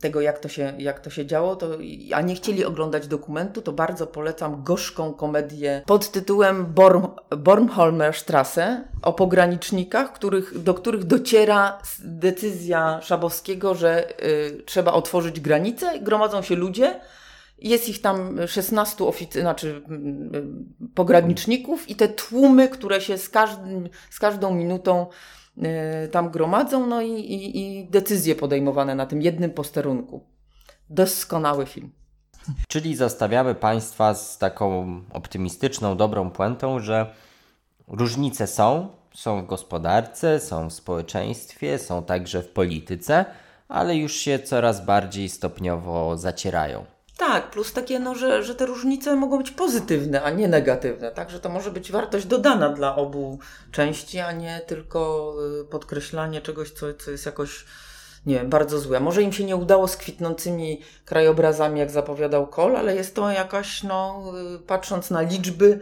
[0.00, 1.68] tego, jak to, się, jak to się działo, to,
[2.14, 7.06] a nie chcieli oglądać dokumentu, to bardzo polecam gorzką komedię pod tytułem Born,
[7.38, 16.00] Bornholmer Strasse o pogranicznikach, których, do których dociera decyzja Szabowskiego, że y, trzeba otworzyć granice,
[16.00, 17.00] gromadzą się ludzie,
[17.58, 19.82] jest ich tam 16 ofic- znaczy
[20.94, 25.06] pograniczników i te tłumy, które się z, każdym, z każdą minutą
[26.12, 30.24] tam gromadzą, no i, i, i decyzje podejmowane na tym jednym posterunku.
[30.90, 31.92] Doskonały film.
[32.68, 37.14] Czyli zostawiamy Państwa z taką optymistyczną, dobrą puentą, że
[37.88, 43.24] różnice są, są w gospodarce, są w społeczeństwie, są także w polityce,
[43.68, 46.93] ale już się coraz bardziej stopniowo zacierają.
[47.16, 51.30] Tak, plus takie, no, że, że te różnice mogą być pozytywne, a nie negatywne, tak?
[51.30, 53.38] Że to może być wartość dodana dla obu
[53.72, 57.64] części, a nie tylko y, podkreślanie czegoś, co, co jest jakoś,
[58.26, 59.00] nie wiem, bardzo złe.
[59.00, 63.82] Może im się nie udało z kwitnącymi krajobrazami, jak zapowiadał Kol, ale jest to jakaś,
[63.82, 65.80] no, y, patrząc na liczby,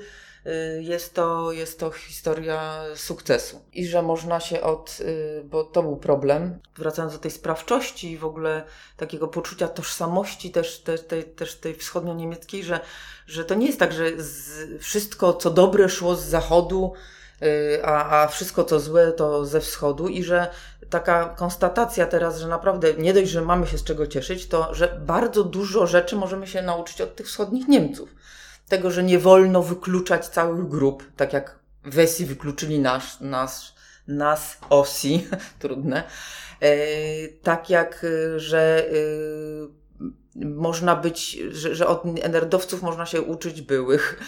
[0.80, 3.60] jest to, jest to historia sukcesu.
[3.72, 8.18] I że można się od, y, bo to był problem, wracając do tej sprawczości i
[8.18, 8.62] w ogóle
[8.96, 12.80] takiego poczucia tożsamości też, też, tej, też tej wschodnio-niemieckiej, że,
[13.26, 14.04] że to nie jest tak, że
[14.78, 16.92] wszystko co dobre szło z zachodu,
[17.42, 20.50] y, a, a wszystko co złe to ze wschodu i że
[20.90, 25.00] taka konstatacja teraz, że naprawdę nie dość, że mamy się z czego cieszyć, to że
[25.00, 28.14] bardzo dużo rzeczy możemy się nauczyć od tych wschodnich Niemców
[28.72, 33.74] tego, że nie wolno wykluczać całych grup, tak jak Wesi wykluczyli nas, nas,
[34.08, 35.26] nas Osi,
[35.58, 36.02] trudne,
[36.60, 36.68] e,
[37.28, 38.92] tak jak, e, że e,
[40.46, 44.20] można być, że, że od nerdowców można się uczyć byłych,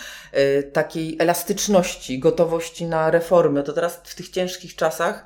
[0.73, 3.63] takiej elastyczności, gotowości na reformy.
[3.63, 5.25] To teraz w tych ciężkich czasach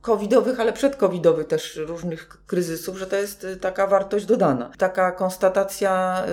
[0.00, 4.70] covidowych, ale przedcovidowych też różnych kryzysów, że to jest y, taka wartość dodana.
[4.78, 6.24] Taka konstatacja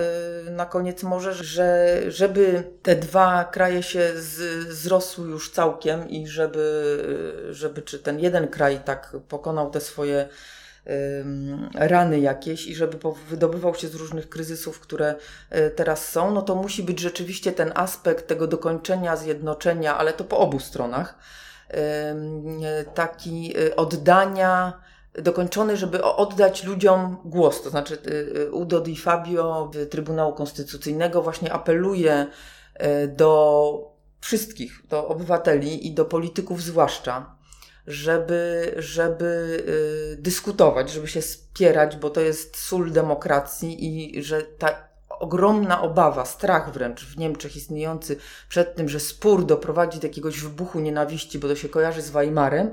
[0.46, 4.12] y, na koniec może, że żeby te dwa kraje się
[4.68, 6.94] zrosły już całkiem i żeby,
[7.50, 10.28] y, żeby czy ten jeden kraj tak pokonał te swoje
[11.74, 15.14] rany jakieś i żeby wydobywał się z różnych kryzysów, które
[15.76, 20.38] teraz są, no to musi być rzeczywiście ten aspekt tego dokończenia, zjednoczenia, ale to po
[20.38, 21.18] obu stronach
[22.94, 24.80] taki y, oddania
[25.14, 27.62] dokończony, żeby oddać ludziom głos.
[27.62, 32.26] To znaczy y, y, Udo Di Fabio Trybunału Konstytucyjnego właśnie apeluje
[33.08, 37.36] do wszystkich, do obywateli i do polityków zwłaszcza,
[37.86, 39.62] żeby, żeby
[40.18, 44.91] dyskutować, żeby się spierać, bo to jest sól demokracji i że ta
[45.22, 48.16] ogromna obawa, strach wręcz w Niemczech istniejący
[48.48, 52.70] przed tym, że spór doprowadzi do jakiegoś wybuchu nienawiści, bo to się kojarzy z Weimarem,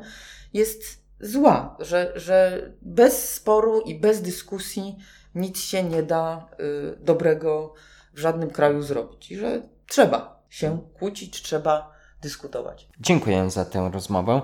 [0.53, 0.83] jest
[1.19, 4.97] zła, że, że bez sporu i bez dyskusji
[5.35, 7.73] nic się nie da y, dobrego
[8.13, 9.31] w żadnym kraju zrobić.
[9.31, 11.91] I że trzeba się kłócić, trzeba
[12.21, 12.87] dyskutować.
[12.99, 14.41] Dziękuję za tę rozmowę.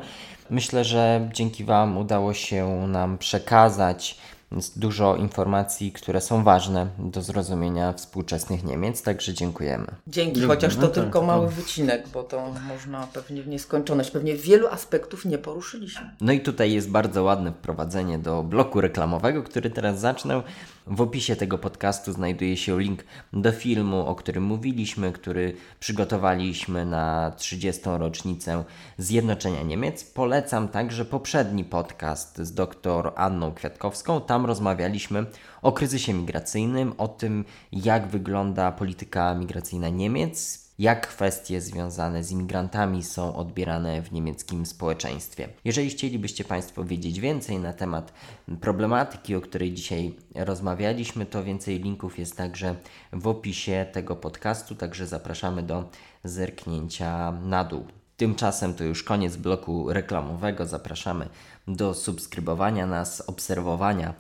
[0.50, 4.18] Myślę, że dzięki Wam udało się nam przekazać
[4.52, 9.88] jest dużo informacji, które są ważne do zrozumienia współczesnych Niemiec, także dziękujemy.
[10.08, 14.12] Dzięki, chociaż to no, tylko tak, mały wycinek, bo to można pewnie w nieskończoność.
[14.12, 16.10] Pewnie wielu aspektów nie poruszyliśmy.
[16.22, 20.42] No i tutaj jest bardzo ładne wprowadzenie do bloku reklamowego, który teraz zacznę.
[20.88, 27.32] W opisie tego podcastu znajduje się link do filmu, o którym mówiliśmy, który przygotowaliśmy na
[27.38, 27.82] 30.
[27.86, 28.64] rocznicę
[28.98, 30.04] Zjednoczenia Niemiec.
[30.04, 34.22] Polecam także poprzedni podcast z dr Anną Kwiatkowską.
[34.22, 35.26] Tam rozmawialiśmy
[35.62, 43.04] o kryzysie migracyjnym, o tym, jak wygląda polityka migracyjna Niemiec jak kwestie związane z imigrantami
[43.04, 45.50] są odbierane w niemieckim społeczeństwie.
[45.66, 48.14] Jeżeli chcielibyście Państwo wiedzieć więcej na temat
[48.62, 52.76] problematyki, o której dzisiaj rozmawialiśmy, to więcej linków jest także
[53.14, 55.90] w opisie tego podcastu, także zapraszamy do
[56.24, 57.86] zerknięcia na dół.
[58.18, 60.66] Tymczasem to już koniec bloku reklamowego.
[60.66, 61.30] Zapraszamy
[61.68, 64.14] do subskrybowania nas, obserwowania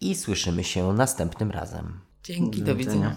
[0.00, 2.00] i słyszymy się następnym razem.
[2.24, 3.16] Dzięki, do widzenia.